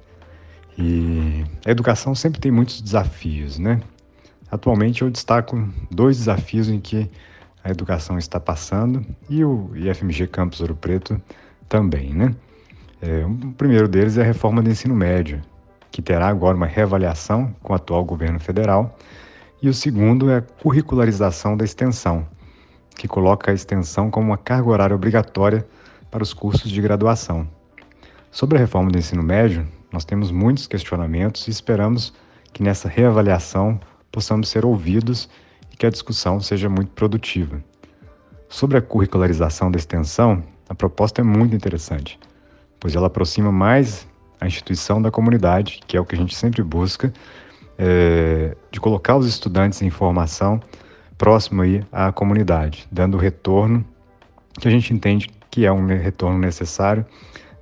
[0.77, 3.81] E a educação sempre tem muitos desafios, né?
[4.51, 7.09] Atualmente eu destaco dois desafios em que
[7.63, 11.19] a educação está passando e o IFMG Campus Ouro Preto
[11.69, 12.35] também, né?
[13.01, 15.41] É, o primeiro deles é a reforma do ensino médio,
[15.89, 18.97] que terá agora uma reavaliação com o atual governo federal
[19.61, 22.27] e o segundo é a curricularização da extensão,
[22.95, 25.65] que coloca a extensão como uma carga horária obrigatória
[26.11, 27.47] para os cursos de graduação.
[28.31, 32.13] Sobre a reforma do ensino médio, nós temos muitos questionamentos e esperamos
[32.51, 33.79] que nessa reavaliação
[34.11, 35.29] possamos ser ouvidos
[35.71, 37.63] e que a discussão seja muito produtiva.
[38.49, 42.19] Sobre a curricularização da extensão, a proposta é muito interessante,
[42.79, 44.07] pois ela aproxima mais
[44.39, 47.11] a instituição da comunidade, que é o que a gente sempre busca,
[47.77, 50.59] é, de colocar os estudantes em formação
[51.17, 53.85] próximo aí à comunidade, dando o retorno
[54.59, 57.05] que a gente entende que é um retorno necessário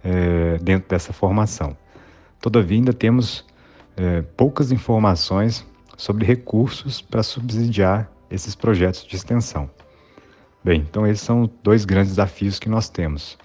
[0.04, 1.76] é, dentro dessa formação.
[2.42, 3.46] Todavia, ainda temos
[3.96, 9.70] é, poucas informações sobre recursos para subsidiar esses projetos de extensão.
[10.64, 13.38] Bem, então esses são dois grandes desafios que nós temos.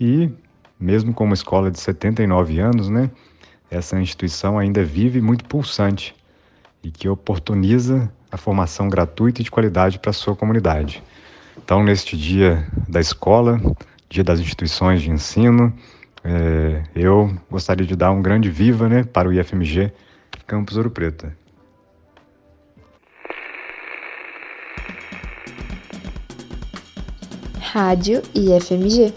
[0.00, 0.30] E,
[0.78, 3.10] mesmo com uma escola de 79 anos, né,
[3.70, 6.14] essa instituição ainda vive muito pulsante
[6.82, 11.02] e que oportuniza a formação gratuita e de qualidade para a sua comunidade.
[11.56, 13.60] Então, neste dia da escola,
[14.08, 15.72] dia das instituições de ensino,
[16.24, 19.92] é, eu gostaria de dar um grande viva né, para o IFMG
[20.48, 21.30] Campus Ouro Preto.
[27.60, 29.12] Rádio IFMG.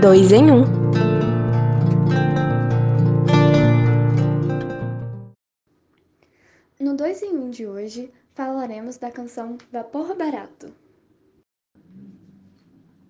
[0.00, 0.64] Dois em um.
[6.80, 10.72] No Dois em Um de hoje, falaremos da canção Vapor Barato.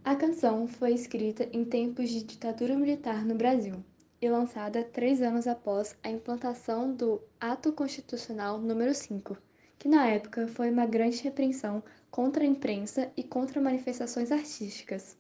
[0.03, 3.77] A canção foi escrita em tempos de ditadura militar no Brasil
[4.21, 9.39] e lançada três anos após a implantação do Ato Constitucional número 5,
[9.79, 15.20] que na época foi uma grande repreensão contra a imprensa e contra manifestações artísticas,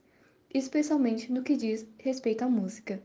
[0.53, 3.03] especialmente no que diz respeito à música.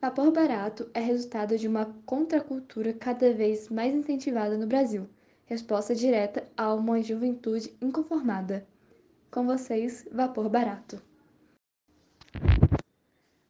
[0.00, 5.08] Vapor barato é resultado de uma contracultura cada vez mais incentivada no Brasil,
[5.46, 8.66] resposta direta a uma juventude inconformada.
[9.30, 11.02] Com vocês, Vapor Barato.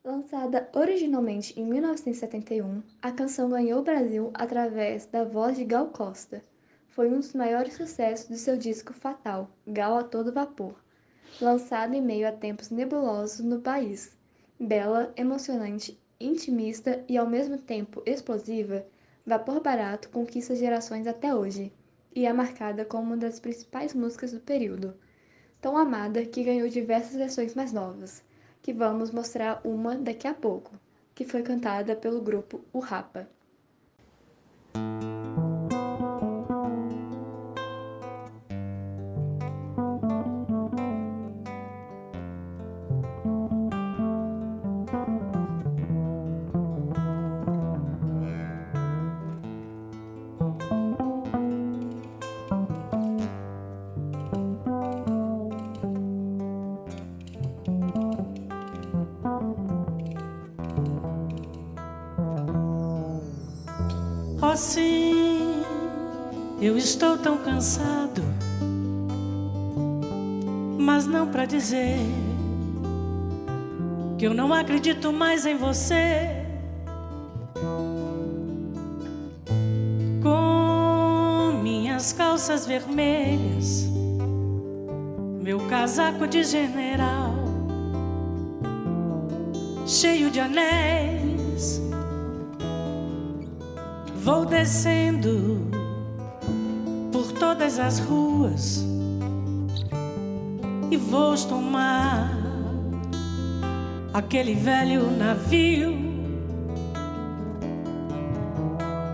[0.05, 6.43] Lançada originalmente em 1971, a canção ganhou o Brasil através da voz de Gal Costa.
[6.89, 10.75] Foi um dos maiores sucessos de seu disco Fatal, Gal a Todo Vapor,
[11.41, 14.17] lançado em meio a tempos nebulosos no país.
[14.59, 18.87] Bela, emocionante, intimista e ao mesmo tempo explosiva,
[19.27, 21.73] Vapor Barato conquista gerações até hoje
[22.15, 24.95] e é marcada como uma das principais músicas do período,
[25.61, 28.25] tão amada que ganhou diversas versões mais novas
[28.67, 30.73] que vamos mostrar uma daqui a pouco,
[31.15, 33.29] que foi cantada pelo grupo O Rapa.
[64.57, 65.63] Assim,
[66.63, 68.23] eu estou tão cansado,
[70.79, 71.99] mas não para dizer
[74.17, 76.43] que eu não acredito mais em você.
[80.23, 83.87] Com minhas calças vermelhas,
[85.43, 87.35] meu casaco de general,
[89.87, 91.16] cheio de anéis,
[94.27, 95.71] vou descendo
[97.13, 98.85] por todas as ruas
[100.91, 102.37] e vou tomar
[104.13, 105.95] aquele velho navio.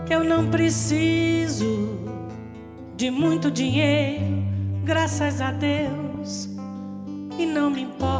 [0.09, 1.95] Eu não preciso
[2.97, 4.43] de muito dinheiro,
[4.83, 6.49] graças a Deus,
[7.37, 8.12] e não me importa,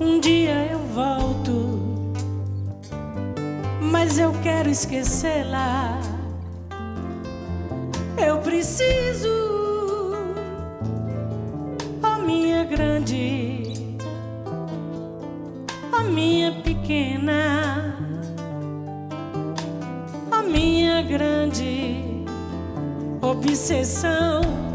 [0.00, 2.08] um dia eu volto,
[3.82, 6.00] mas eu quero esquecê-la.
[8.16, 10.14] Eu preciso,
[12.02, 13.98] a minha grande,
[15.92, 17.98] a minha pequena,
[20.30, 22.24] a minha grande
[23.20, 24.65] obsessão.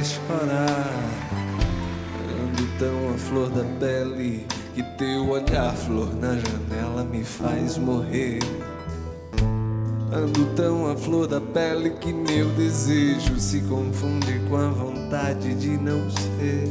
[0.00, 0.90] Faz chorar.
[2.42, 8.38] Ando tão à flor da pele que teu olhar, flor na janela, me faz morrer.
[10.12, 15.70] Ando tão à flor da pele que meu desejo se confunde com a vontade de
[15.76, 16.64] não ser.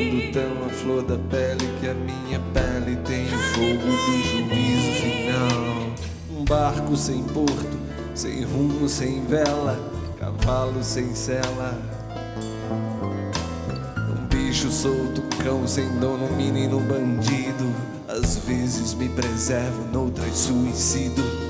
[0.00, 4.92] Ando tão à flor da pele que a minha pele tem o fogo do juízo
[5.02, 5.92] final.
[6.30, 7.78] Um barco sem porto,
[8.14, 9.78] sem rumo, sem vela,
[10.22, 11.76] cavalo sem sela.
[14.08, 17.74] Um bicho solto, cão sem dono, menino bandido.
[18.06, 21.41] Às vezes me preservo, noutras suicido.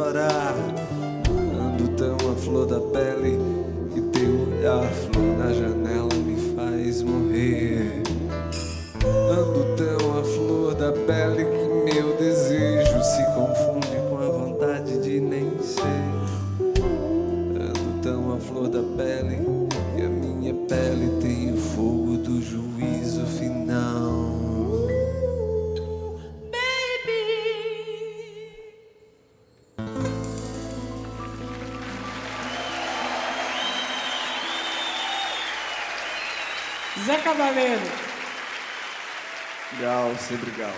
[0.00, 0.54] ignorar.
[1.28, 3.38] Ando tão a flor da pele
[3.92, 5.19] que teu olhar flor.
[37.30, 37.80] Cavaleiro.
[39.80, 40.74] Gal, sempre gal.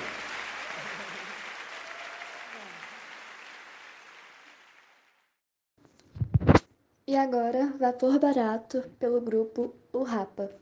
[7.07, 10.62] E agora, Vapor Barato, pelo grupo O Rapa.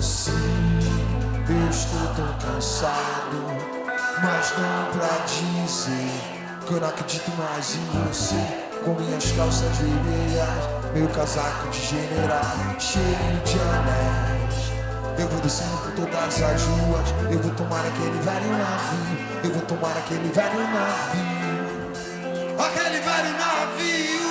[0.00, 0.32] Sim,
[1.50, 3.44] eu estou tão cansado,
[4.22, 6.10] mas não pra dizer
[6.66, 8.36] que eu não acredito mais em você.
[8.86, 14.45] Com minhas calças vermelhas, meu casaco de general, cheio de anéis.
[15.18, 19.62] Eu vou descendo por todas as ruas, eu vou tomar aquele velho navio, eu vou
[19.62, 21.90] tomar aquele velho navio,
[22.58, 24.25] aquele velho navio.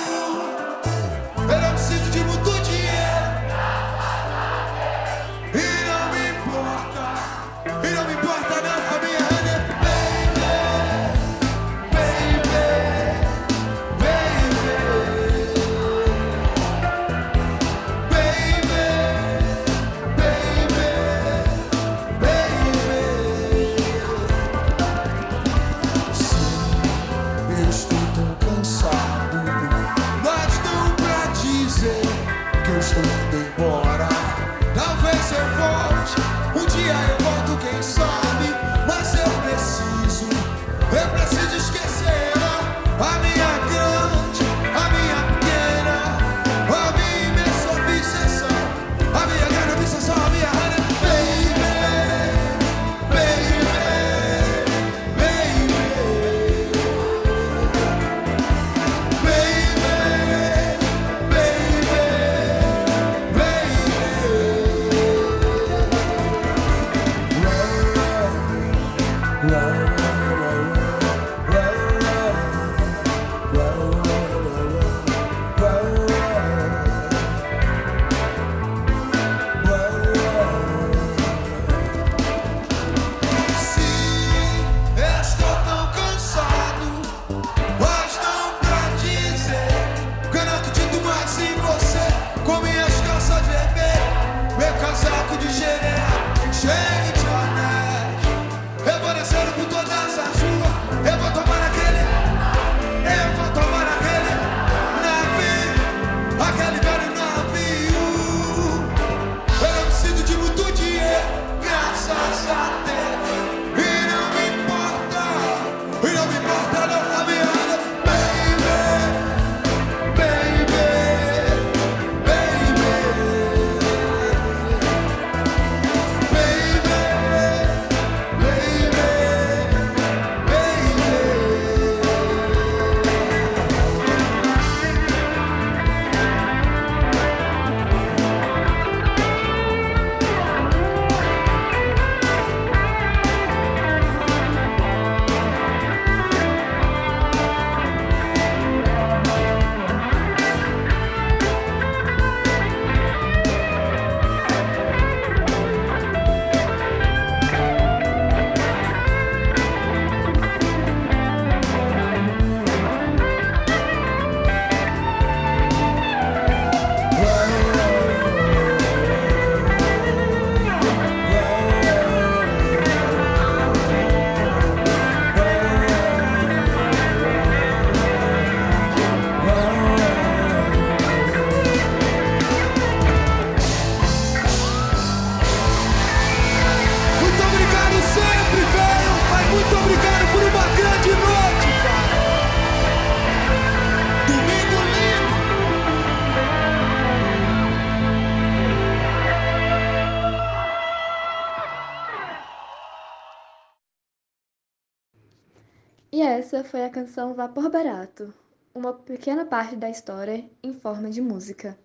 [206.56, 208.32] Essa foi a canção Vapor Barato,
[208.74, 211.76] uma pequena parte da história em forma de música.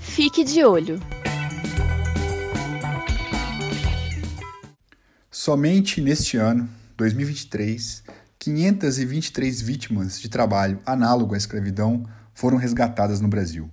[0.00, 1.00] Fique de olho.
[5.30, 8.04] Somente neste ano, 2023,
[8.38, 13.70] 523 vítimas de trabalho análogo à escravidão foram resgatadas no Brasil.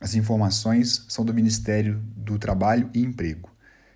[0.00, 3.50] As informações são do Ministério do Trabalho e Emprego.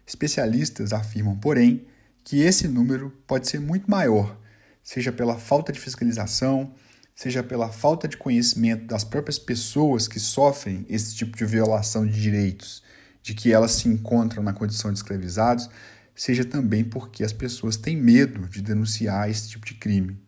[0.07, 1.87] Especialistas afirmam, porém,
[2.25, 4.39] que esse número pode ser muito maior,
[4.83, 6.75] seja pela falta de fiscalização,
[7.15, 12.21] seja pela falta de conhecimento das próprias pessoas que sofrem esse tipo de violação de
[12.21, 12.83] direitos,
[13.23, 15.69] de que elas se encontram na condição de escravizados,
[16.15, 20.21] seja também porque as pessoas têm medo de denunciar esse tipo de crime.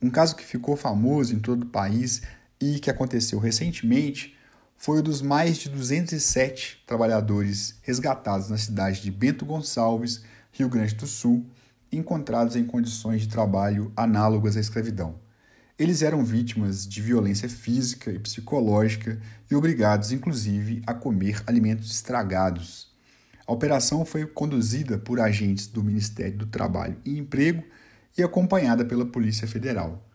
[0.00, 2.22] Um caso que ficou famoso em todo o país
[2.60, 4.36] e que aconteceu recentemente
[4.80, 10.94] foi o dos mais de 207 trabalhadores resgatados na cidade de Bento Gonçalves, Rio Grande
[10.94, 11.44] do Sul,
[11.92, 15.20] encontrados em condições de trabalho análogas à escravidão.
[15.78, 19.20] Eles eram vítimas de violência física e psicológica
[19.50, 22.90] e obrigados, inclusive, a comer alimentos estragados.
[23.46, 27.62] A operação foi conduzida por agentes do Ministério do Trabalho e Emprego
[28.16, 30.09] e acompanhada pela Polícia Federal.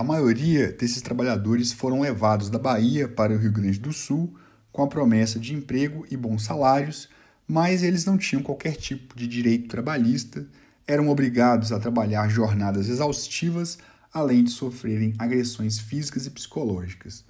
[0.00, 4.34] A maioria desses trabalhadores foram levados da Bahia para o Rio Grande do Sul
[4.72, 7.06] com a promessa de emprego e bons salários,
[7.46, 10.48] mas eles não tinham qualquer tipo de direito trabalhista,
[10.86, 13.76] eram obrigados a trabalhar jornadas exaustivas,
[14.10, 17.22] além de sofrerem agressões físicas e psicológicas.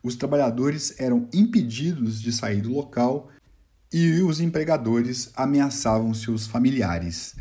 [0.00, 3.30] Os trabalhadores eram impedidos de sair do local
[3.92, 7.34] e os empregadores ameaçavam seus familiares.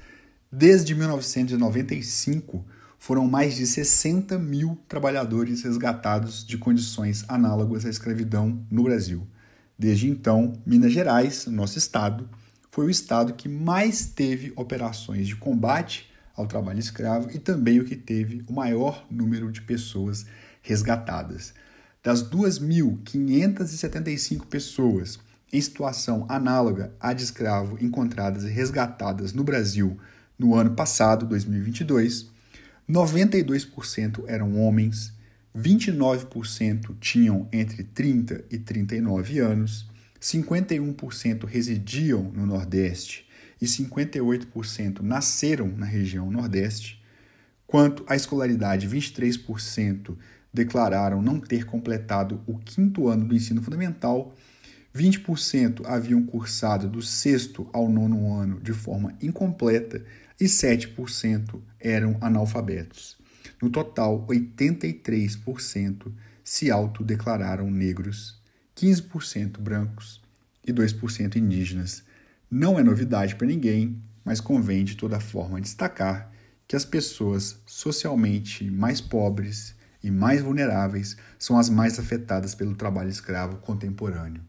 [0.51, 2.65] Desde 1995,
[3.01, 9.27] foram mais de 60 mil trabalhadores resgatados de condições análogas à escravidão no Brasil.
[9.75, 12.29] Desde então, Minas Gerais, nosso estado,
[12.69, 17.85] foi o estado que mais teve operações de combate ao trabalho escravo e também o
[17.85, 20.27] que teve o maior número de pessoas
[20.61, 21.55] resgatadas.
[22.03, 25.17] Das 2.575 pessoas
[25.51, 29.97] em situação análoga à de escravo encontradas e resgatadas no Brasil
[30.37, 32.29] no ano passado, 2022,
[32.91, 35.13] 92% eram homens,
[35.57, 39.89] 29% tinham entre 30 e 39 anos,
[40.19, 43.25] 51% residiam no Nordeste
[43.61, 47.01] e 58% nasceram na região Nordeste.
[47.65, 50.17] Quanto à escolaridade, 23%
[50.53, 54.35] declararam não ter completado o quinto ano do ensino fundamental,
[54.93, 60.03] 20% haviam cursado do sexto ao nono ano de forma incompleta
[60.41, 63.15] e 7% eram analfabetos.
[63.61, 66.11] No total, 83%
[66.43, 68.41] se autodeclararam negros,
[68.75, 70.19] 15% brancos
[70.65, 72.03] e 2% indígenas.
[72.49, 76.31] Não é novidade para ninguém, mas convém de toda forma destacar
[76.67, 83.09] que as pessoas socialmente mais pobres e mais vulneráveis são as mais afetadas pelo trabalho
[83.09, 84.41] escravo contemporâneo.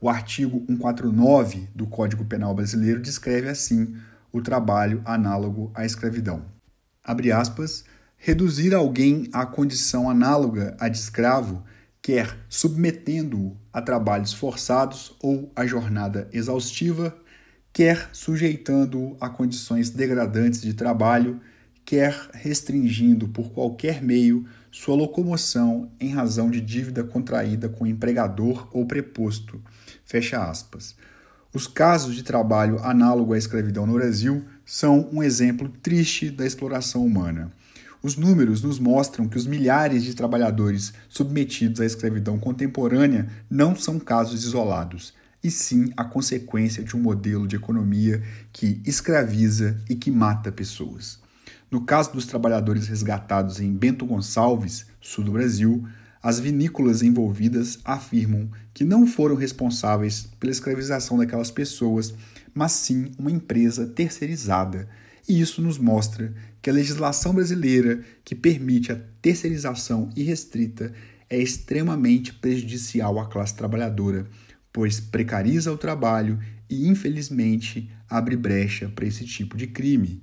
[0.00, 3.96] O artigo 149 do Código Penal Brasileiro descreve assim
[4.36, 6.44] o trabalho análogo à escravidão.
[7.02, 7.84] Abre aspas,
[8.16, 11.62] reduzir alguém à condição análoga à de escravo,
[12.02, 17.16] quer submetendo-o a trabalhos forçados ou a jornada exaustiva,
[17.72, 21.40] quer sujeitando-o a condições degradantes de trabalho,
[21.84, 28.84] quer restringindo por qualquer meio sua locomoção em razão de dívida contraída com empregador ou
[28.86, 29.62] preposto.
[30.04, 30.96] Fecha aspas.
[31.56, 37.02] Os casos de trabalho análogo à escravidão no Brasil são um exemplo triste da exploração
[37.02, 37.50] humana.
[38.02, 43.98] Os números nos mostram que os milhares de trabalhadores submetidos à escravidão contemporânea não são
[43.98, 50.10] casos isolados, e sim a consequência de um modelo de economia que escraviza e que
[50.10, 51.18] mata pessoas.
[51.70, 55.88] No caso dos trabalhadores resgatados em Bento Gonçalves, sul do Brasil,
[56.26, 62.12] as vinícolas envolvidas afirmam que não foram responsáveis pela escravização daquelas pessoas,
[62.52, 64.88] mas sim uma empresa terceirizada.
[65.28, 70.92] E isso nos mostra que a legislação brasileira que permite a terceirização irrestrita
[71.30, 74.26] é extremamente prejudicial à classe trabalhadora,
[74.72, 80.20] pois precariza o trabalho e, infelizmente, abre brecha para esse tipo de crime.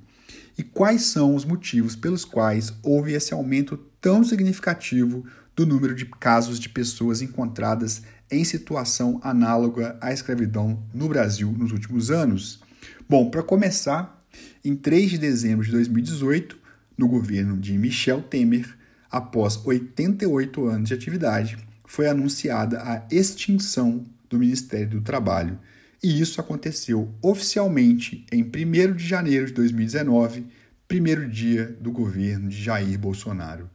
[0.58, 5.24] E quais são os motivos pelos quais houve esse aumento tão significativo
[5.56, 11.72] do número de casos de pessoas encontradas em situação análoga à escravidão no Brasil nos
[11.72, 12.62] últimos anos?
[13.08, 14.20] Bom, para começar,
[14.64, 16.58] em 3 de dezembro de 2018,
[16.98, 18.76] no governo de Michel Temer,
[19.12, 25.60] após 88 anos de atividade, foi anunciada a extinção do Ministério do Trabalho,
[26.02, 30.48] e isso aconteceu oficialmente em 1 de janeiro de 2019,
[30.88, 33.70] primeiro dia do governo de Jair Bolsonaro.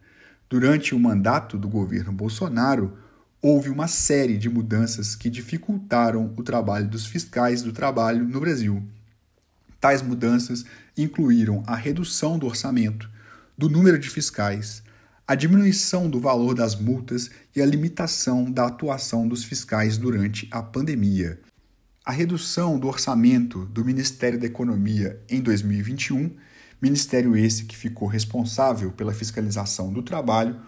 [0.48, 2.96] Durante o mandato do governo Bolsonaro,
[3.42, 8.82] houve uma série de mudanças que dificultaram o trabalho dos fiscais do trabalho no Brasil.
[9.78, 10.64] Tais mudanças
[10.96, 13.08] incluíram a redução do orçamento,
[13.56, 14.82] do número de fiscais,
[15.26, 20.62] a diminuição do valor das multas e a limitação da atuação dos fiscais durante a
[20.62, 21.38] pandemia.
[22.02, 26.30] A redução do orçamento do Ministério da Economia em 2021,
[26.80, 30.60] ministério esse que ficou responsável pela fiscalização do trabalho,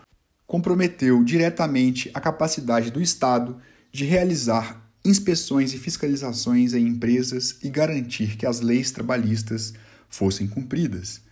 [0.47, 3.57] comprometeu diretamente a capacidade do Estado
[3.93, 9.73] de realizar inspeções e fiscalizações em empresas e garantir que as leis trabalhistas
[10.09, 11.23] fossem cumpridas.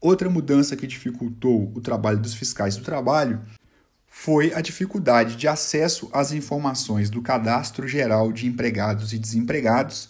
[0.00, 3.40] Outra mudança que dificultou o trabalho dos fiscais do trabalho
[4.06, 10.08] foi a dificuldade de acesso às informações do Cadastro Geral de Empregados e Desempregados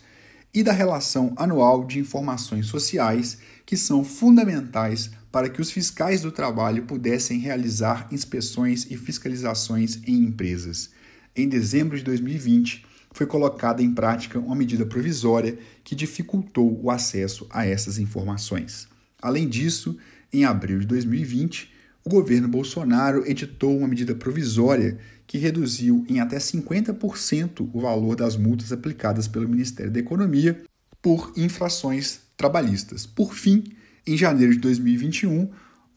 [0.53, 3.39] e da Relação Anual de Informações Sociais,
[3.69, 10.25] que são fundamentais para que os fiscais do trabalho pudessem realizar inspeções e fiscalizações em
[10.25, 10.89] empresas.
[11.37, 17.47] Em dezembro de 2020, foi colocada em prática uma medida provisória que dificultou o acesso
[17.51, 18.89] a essas informações.
[19.21, 19.99] Além disso,
[20.33, 21.71] em abril de 2020,
[22.03, 24.97] o governo Bolsonaro editou uma medida provisória
[25.27, 30.59] que reduziu em até 50% o valor das multas aplicadas pelo Ministério da Economia
[31.03, 33.05] por infrações trabalhistas.
[33.05, 33.65] Por fim,
[34.07, 35.51] em janeiro de 2021,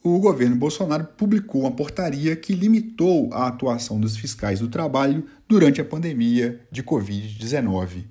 [0.04, 5.80] o governo Bolsonaro publicou uma portaria que limitou a atuação dos fiscais do trabalho durante
[5.80, 8.06] a pandemia de Covid-19.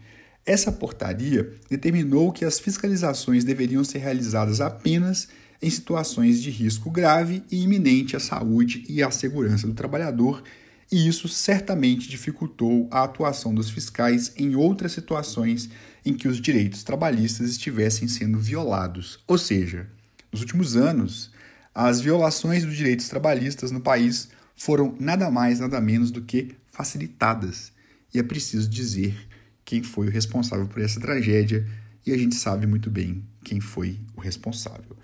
[0.47, 5.28] Essa portaria determinou que as fiscalizações deveriam ser realizadas apenas
[5.61, 10.43] em situações de risco grave e iminente à saúde e à segurança do trabalhador,
[10.91, 15.68] e isso certamente dificultou a atuação dos fiscais em outras situações
[16.05, 19.18] em que os direitos trabalhistas estivessem sendo violados.
[19.26, 19.88] Ou seja,
[20.32, 21.30] nos últimos anos,
[21.74, 27.72] as violações dos direitos trabalhistas no país foram nada mais, nada menos do que facilitadas.
[28.12, 29.16] E é preciso dizer
[29.64, 31.66] quem foi o responsável por essa tragédia
[32.05, 34.96] e a gente sabe muito bem quem foi o responsável.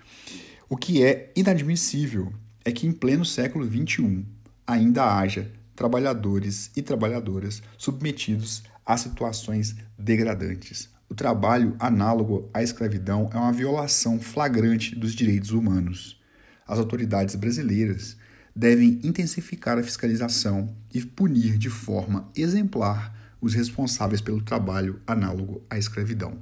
[0.69, 2.33] O que é inadmissível
[2.65, 4.25] é que em pleno século XXI
[4.65, 10.89] ainda haja trabalhadores e trabalhadoras submetidos a situações degradantes.
[11.09, 16.17] O trabalho análogo à escravidão é uma violação flagrante dos direitos humanos.
[16.65, 18.15] As autoridades brasileiras
[18.55, 25.77] devem intensificar a fiscalização e punir de forma exemplar os responsáveis pelo trabalho análogo à
[25.77, 26.39] escravidão.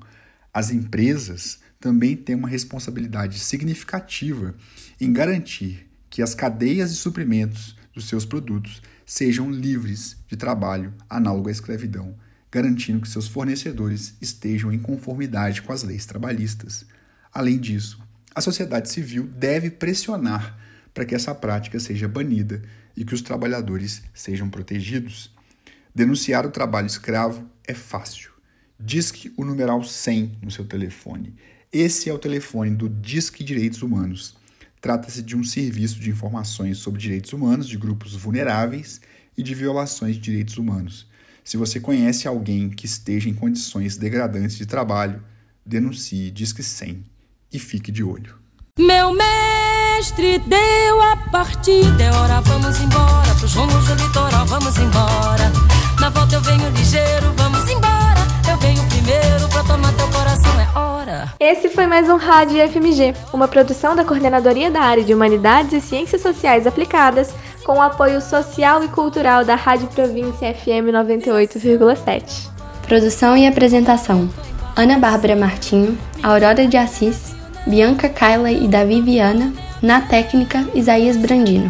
[0.54, 4.56] As empresas também têm uma responsabilidade significativa
[5.02, 11.50] em garantir que as cadeias de suprimentos dos seus produtos sejam livres de trabalho análogo
[11.50, 12.16] à escravidão,
[12.56, 16.86] garantindo que seus fornecedores estejam em conformidade com as leis trabalhistas.
[17.34, 18.00] Além disso,
[18.34, 20.58] a sociedade civil deve pressionar
[20.94, 22.62] para que essa prática seja banida
[22.96, 25.36] e que os trabalhadores sejam protegidos.
[25.94, 28.32] Denunciar o trabalho escravo é fácil.
[28.80, 31.36] Disque o numeral 100 no seu telefone.
[31.74, 34.38] Esse é o telefone do Disque Direitos Humanos.
[34.80, 39.02] Trata-se de um serviço de informações sobre direitos humanos de grupos vulneráveis
[39.38, 41.14] e de violações de direitos humanos.
[41.46, 45.24] Se você conhece alguém que esteja em condições degradantes de trabalho,
[45.64, 47.04] denuncie Disque 100
[47.54, 48.36] e fique de olho.
[48.80, 55.52] Meu mestre deu a partida, é hora, vamos embora, pros rumos do litoral, vamos embora.
[56.02, 58.05] Na volta eu venho ligeiro, vamos embora.
[58.56, 61.34] Eu venho primeiro pra tomar teu coração, é hora.
[61.42, 65.82] Esse foi mais um Rádio FMG, uma produção da Coordenadoria da Área de Humanidades e
[65.82, 67.34] Ciências Sociais Aplicadas,
[67.66, 72.50] com o apoio social e cultural da Rádio Província FM 98,7.
[72.88, 74.30] Produção e apresentação:
[74.74, 77.36] Ana Bárbara Martinho, Aurora de Assis,
[77.68, 79.52] Bianca Kyla e Davi Viana,
[79.82, 81.70] na técnica Isaías Brandino.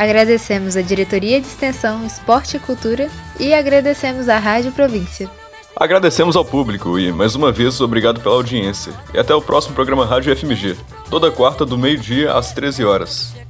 [0.00, 3.08] Agradecemos a Diretoria de Extensão, Esporte e Cultura
[3.38, 5.30] e agradecemos à Rádio Província.
[5.78, 8.94] Agradecemos ao público e, mais uma vez, obrigado pela audiência.
[9.12, 10.74] E até o próximo programa Rádio FMG,
[11.10, 13.34] toda quarta do meio-dia às 13 horas.
[13.36, 13.44] É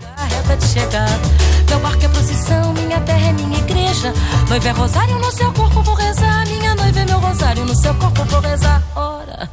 [4.07, 4.49] é.
[4.49, 6.47] Noiva é rosário no seu corpo, vou rezar.
[6.47, 8.83] Minha noiva é meu rosário no seu corpo, vou rezar.
[8.95, 9.37] Ora.